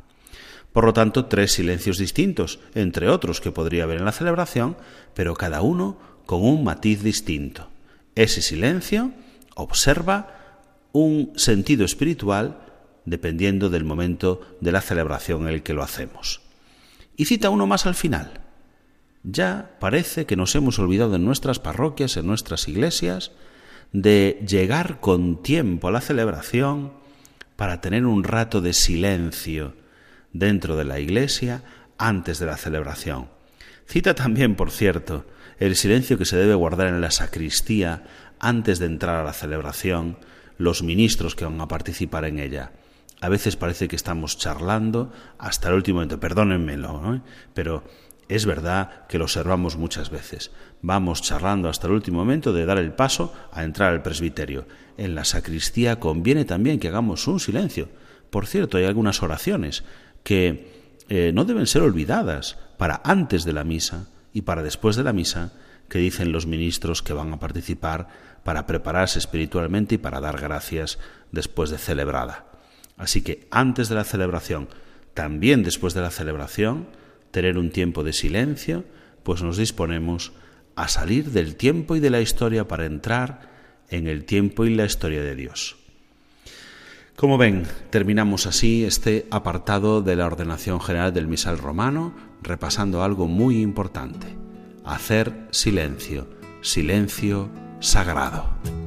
Por 0.73 0.85
lo 0.85 0.93
tanto, 0.93 1.25
tres 1.25 1.53
silencios 1.53 1.97
distintos, 1.97 2.59
entre 2.75 3.09
otros 3.09 3.41
que 3.41 3.51
podría 3.51 3.83
haber 3.83 3.97
en 3.97 4.05
la 4.05 4.11
celebración, 4.11 4.77
pero 5.13 5.33
cada 5.35 5.61
uno 5.61 5.97
con 6.25 6.43
un 6.43 6.63
matiz 6.63 7.01
distinto. 7.01 7.69
Ese 8.15 8.41
silencio 8.41 9.11
observa 9.55 10.37
un 10.91 11.33
sentido 11.35 11.85
espiritual 11.85 12.59
dependiendo 13.05 13.69
del 13.69 13.85
momento 13.85 14.41
de 14.59 14.71
la 14.71 14.81
celebración 14.81 15.43
en 15.43 15.53
el 15.53 15.63
que 15.63 15.73
lo 15.73 15.81
hacemos. 15.81 16.41
Y 17.15 17.25
cita 17.25 17.49
uno 17.49 17.65
más 17.65 17.85
al 17.85 17.95
final. 17.95 18.41
Ya 19.23 19.77
parece 19.79 20.25
que 20.25 20.35
nos 20.35 20.53
hemos 20.55 20.77
olvidado 20.77 21.15
en 21.15 21.25
nuestras 21.25 21.59
parroquias, 21.59 22.17
en 22.17 22.27
nuestras 22.27 22.67
iglesias, 22.67 23.31
de 23.93 24.43
llegar 24.47 24.99
con 24.99 25.41
tiempo 25.41 25.87
a 25.87 25.91
la 25.91 26.01
celebración 26.01 26.93
para 27.55 27.81
tener 27.81 28.05
un 28.05 28.23
rato 28.23 28.61
de 28.61 28.73
silencio 28.73 29.73
dentro 30.33 30.75
de 30.75 30.85
la 30.85 30.99
iglesia 30.99 31.63
antes 31.97 32.39
de 32.39 32.45
la 32.45 32.57
celebración. 32.57 33.29
Cita 33.85 34.13
también, 34.13 34.55
por 34.55 34.71
cierto, 34.71 35.25
el 35.59 35.75
silencio 35.75 36.17
que 36.17 36.25
se 36.25 36.37
debe 36.37 36.55
guardar 36.55 36.87
en 36.87 37.01
la 37.01 37.11
sacristía 37.11 38.03
antes 38.39 38.79
de 38.79 38.85
entrar 38.85 39.15
a 39.15 39.23
la 39.23 39.33
celebración, 39.33 40.17
los 40.57 40.83
ministros 40.83 41.35
que 41.35 41.45
van 41.45 41.59
a 41.61 41.67
participar 41.67 42.25
en 42.25 42.39
ella. 42.39 42.71
A 43.19 43.29
veces 43.29 43.55
parece 43.55 43.87
que 43.87 43.95
estamos 43.95 44.37
charlando 44.37 45.11
hasta 45.39 45.69
el 45.69 45.75
último 45.75 45.97
momento, 45.97 46.19
perdónenmelo, 46.19 47.01
¿no? 47.01 47.23
pero 47.53 47.83
es 48.29 48.45
verdad 48.45 49.07
que 49.07 49.17
lo 49.17 49.25
observamos 49.25 49.77
muchas 49.77 50.09
veces. 50.09 50.51
Vamos 50.81 51.21
charlando 51.21 51.69
hasta 51.69 51.87
el 51.87 51.93
último 51.93 52.19
momento 52.19 52.53
de 52.53 52.65
dar 52.65 52.77
el 52.77 52.93
paso 52.93 53.33
a 53.51 53.63
entrar 53.63 53.93
al 53.93 54.01
presbiterio. 54.01 54.67
En 54.97 55.15
la 55.15 55.23
sacristía 55.23 55.99
conviene 55.99 56.45
también 56.45 56.79
que 56.79 56.89
hagamos 56.89 57.27
un 57.27 57.39
silencio. 57.39 57.89
Por 58.29 58.45
cierto, 58.45 58.77
hay 58.77 58.85
algunas 58.85 59.23
oraciones 59.23 59.83
que 60.23 60.93
eh, 61.09 61.31
no 61.33 61.45
deben 61.45 61.67
ser 61.67 61.83
olvidadas 61.83 62.57
para 62.77 63.01
antes 63.03 63.45
de 63.45 63.53
la 63.53 63.63
misa 63.63 64.07
y 64.33 64.41
para 64.41 64.63
después 64.63 64.95
de 64.95 65.03
la 65.03 65.13
misa 65.13 65.53
que 65.87 65.99
dicen 65.99 66.33
los 66.33 66.45
ministros 66.45 67.01
que 67.01 67.13
van 67.13 67.31
a 67.31 67.39
participar 67.39 68.09
para 68.43 68.65
prepararse 68.65 69.19
espiritualmente 69.19 69.95
y 69.95 69.97
para 69.97 70.19
dar 70.19 70.39
gracias 70.39 70.99
después 71.31 71.69
de 71.69 71.77
celebrada. 71.77 72.45
Así 72.97 73.21
que 73.21 73.47
antes 73.51 73.89
de 73.89 73.95
la 73.95 74.03
celebración, 74.03 74.67
también 75.13 75.63
después 75.63 75.93
de 75.93 76.01
la 76.01 76.11
celebración, 76.11 76.87
tener 77.37 77.59
un 77.59 77.69
tiempo 77.69 78.03
de 78.03 78.13
silencio, 78.13 78.83
pues 79.21 79.43
nos 79.43 79.57
disponemos 79.57 80.31
a 80.75 80.87
salir 80.87 81.29
del 81.29 81.55
tiempo 81.55 81.95
y 81.95 81.99
de 81.99 82.09
la 82.09 82.19
historia 82.19 82.67
para 82.67 82.87
entrar 82.87 83.51
en 83.89 84.07
el 84.07 84.25
tiempo 84.25 84.65
y 84.65 84.73
la 84.73 84.85
historia 84.85 85.21
de 85.21 85.35
Dios. 85.35 85.75
Como 87.15 87.37
ven, 87.37 87.67
terminamos 87.91 88.47
así 88.47 88.85
este 88.85 89.27
apartado 89.29 90.01
de 90.01 90.15
la 90.15 90.25
ordenación 90.25 90.81
general 90.81 91.13
del 91.13 91.27
misal 91.27 91.59
romano, 91.59 92.15
repasando 92.41 93.03
algo 93.03 93.27
muy 93.27 93.61
importante, 93.61 94.35
hacer 94.83 95.31
silencio, 95.51 96.27
silencio 96.61 97.51
sagrado. 97.79 98.86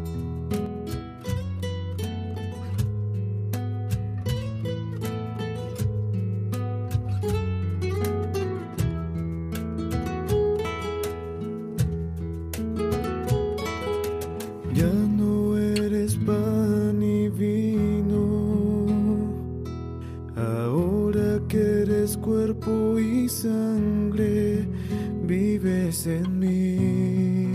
cuerpo 22.09 22.99
y 22.99 23.29
sangre, 23.29 24.67
vives 25.23 26.07
en 26.07 26.39
mí. 26.39 27.51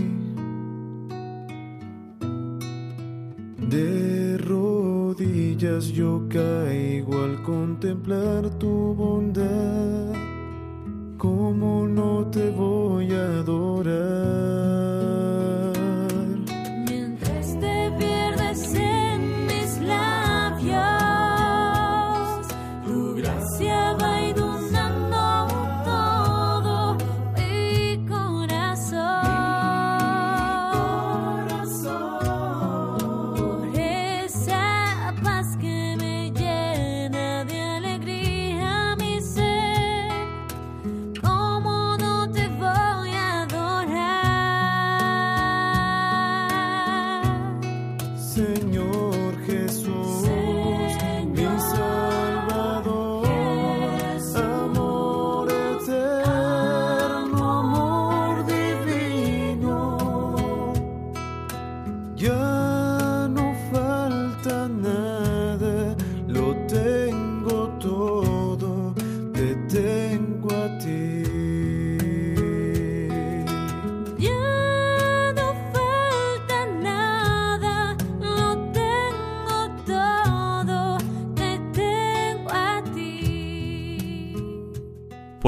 De 3.68 4.38
rodillas 4.38 5.86
yo 5.88 6.26
caigo 6.28 7.24
al 7.24 7.42
contemplar 7.42 8.48
tu 8.58 8.94
bondad 8.94 9.35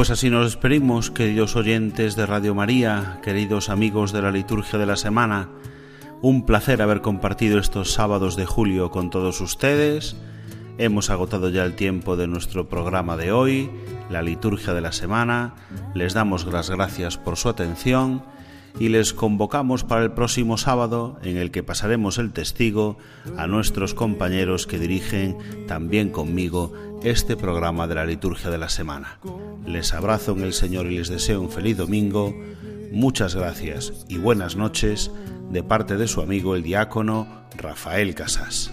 Pues 0.09 0.21
así 0.21 0.31
nos 0.31 0.47
despedimos, 0.47 1.11
queridos 1.11 1.55
oyentes 1.55 2.17
de 2.17 2.25
Radio 2.25 2.55
María, 2.55 3.21
queridos 3.23 3.69
amigos 3.69 4.11
de 4.11 4.23
la 4.23 4.31
liturgia 4.31 4.79
de 4.79 4.87
la 4.87 4.97
semana. 4.97 5.51
Un 6.23 6.47
placer 6.47 6.81
haber 6.81 7.03
compartido 7.03 7.59
estos 7.59 7.93
sábados 7.93 8.35
de 8.35 8.47
julio 8.47 8.91
con 8.91 9.11
todos 9.11 9.43
ustedes. 9.43 10.17
Hemos 10.79 11.11
agotado 11.11 11.51
ya 11.51 11.63
el 11.63 11.75
tiempo 11.75 12.17
de 12.17 12.27
nuestro 12.27 12.71
programa 12.71 13.19
de 13.19 13.33
hoy, 13.33 13.71
la 14.09 14.23
liturgia 14.23 14.73
de 14.73 14.81
la 14.81 14.93
semana. 14.93 15.57
Les 15.93 16.15
damos 16.15 16.47
las 16.47 16.71
gracias 16.71 17.19
por 17.19 17.37
su 17.37 17.51
atención 17.51 18.23
y 18.81 18.89
les 18.89 19.13
convocamos 19.13 19.85
para 19.85 20.05
el 20.05 20.13
próximo 20.13 20.57
sábado 20.57 21.19
en 21.23 21.37
el 21.37 21.51
que 21.51 21.63
pasaremos 21.63 22.17
el 22.17 22.33
testigo 22.33 22.97
a 23.37 23.47
nuestros 23.47 23.93
compañeros 23.93 24.67
que 24.67 24.79
dirigen 24.79 25.37
también 25.67 26.09
conmigo 26.09 26.73
este 27.03 27.37
programa 27.37 27.87
de 27.87 27.95
la 27.95 28.05
liturgia 28.05 28.51
de 28.51 28.59
la 28.59 28.69
semana. 28.69 29.19
Les 29.67 29.95
abrazo 29.95 30.33
en 30.33 30.43
el 30.43 30.53
Señor 30.53 30.87
y 30.87 30.99
les 30.99 31.09
deseo 31.09 31.41
un 31.41 31.51
feliz 31.51 31.77
domingo. 31.77 32.35
Muchas 32.93 33.35
gracias 33.35 33.93
y 34.09 34.19
buenas 34.19 34.57
noches 34.57 35.11
de 35.51 35.63
parte 35.63 35.97
de 35.97 36.09
su 36.09 36.21
amigo 36.21 36.57
el 36.57 36.63
diácono 36.63 37.27
Rafael 37.57 38.15
Casas. 38.15 38.73